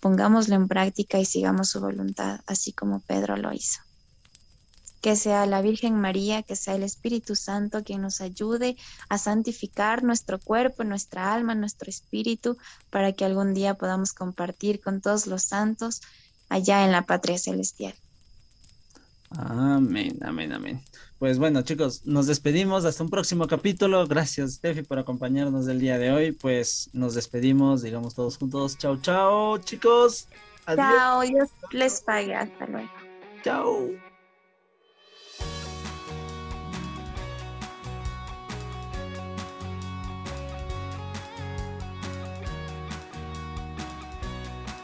pongámoslo 0.00 0.54
en 0.54 0.68
práctica 0.68 1.18
y 1.18 1.24
sigamos 1.24 1.70
su 1.70 1.80
voluntad, 1.80 2.40
así 2.46 2.74
como 2.74 3.00
Pedro 3.00 3.38
lo 3.38 3.50
hizo. 3.54 3.80
Que 5.00 5.16
sea 5.16 5.46
la 5.46 5.62
Virgen 5.62 5.98
María, 5.98 6.42
que 6.42 6.56
sea 6.56 6.74
el 6.74 6.82
Espíritu 6.82 7.34
Santo 7.34 7.82
quien 7.84 8.02
nos 8.02 8.20
ayude 8.20 8.76
a 9.08 9.16
santificar 9.16 10.02
nuestro 10.02 10.38
cuerpo, 10.38 10.84
nuestra 10.84 11.32
alma, 11.32 11.54
nuestro 11.54 11.88
espíritu, 11.88 12.58
para 12.90 13.12
que 13.12 13.24
algún 13.24 13.54
día 13.54 13.72
podamos 13.78 14.12
compartir 14.12 14.82
con 14.82 15.00
todos 15.00 15.26
los 15.26 15.42
santos 15.42 16.02
allá 16.50 16.84
en 16.84 16.92
la 16.92 17.06
patria 17.06 17.38
celestial. 17.38 17.94
Amén, 19.38 20.18
amén, 20.22 20.52
amén. 20.52 20.82
Pues 21.18 21.38
bueno, 21.38 21.62
chicos, 21.62 22.04
nos 22.04 22.26
despedimos 22.26 22.84
hasta 22.84 23.04
un 23.04 23.10
próximo 23.10 23.46
capítulo. 23.46 24.06
Gracias, 24.06 24.54
Steffi, 24.54 24.82
por 24.82 24.98
acompañarnos 24.98 25.68
el 25.68 25.78
día 25.78 25.98
de 25.98 26.10
hoy. 26.10 26.32
Pues 26.32 26.90
nos 26.92 27.14
despedimos, 27.14 27.82
digamos 27.82 28.14
todos 28.14 28.36
juntos. 28.36 28.76
Chao, 28.78 28.96
chao, 29.00 29.58
chicos. 29.58 30.28
Adiós. 30.66 30.86
Chao, 30.86 31.20
Dios 31.22 31.48
les 31.70 32.00
pague. 32.00 32.34
Hasta 32.34 32.66
luego. 32.66 32.90
Chao. 33.44 34.11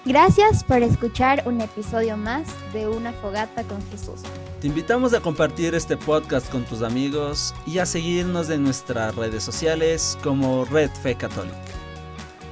Gracias 0.08 0.64
por 0.64 0.82
escuchar 0.82 1.42
un 1.44 1.60
episodio 1.60 2.16
más 2.16 2.48
de 2.72 2.88
Una 2.88 3.12
Fogata 3.12 3.62
con 3.64 3.78
Jesús. 3.90 4.22
Te 4.58 4.66
invitamos 4.66 5.12
a 5.12 5.20
compartir 5.20 5.74
este 5.74 5.98
podcast 5.98 6.50
con 6.50 6.64
tus 6.64 6.80
amigos 6.80 7.54
y 7.66 7.76
a 7.76 7.84
seguirnos 7.84 8.48
en 8.48 8.62
nuestras 8.62 9.14
redes 9.16 9.42
sociales 9.42 10.16
como 10.24 10.64
Red 10.64 10.88
Fe 11.02 11.14
Catholic. 11.14 11.52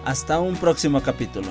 Hasta 0.04 0.38
un 0.38 0.54
próximo 0.56 1.00
capítulo. 1.00 1.48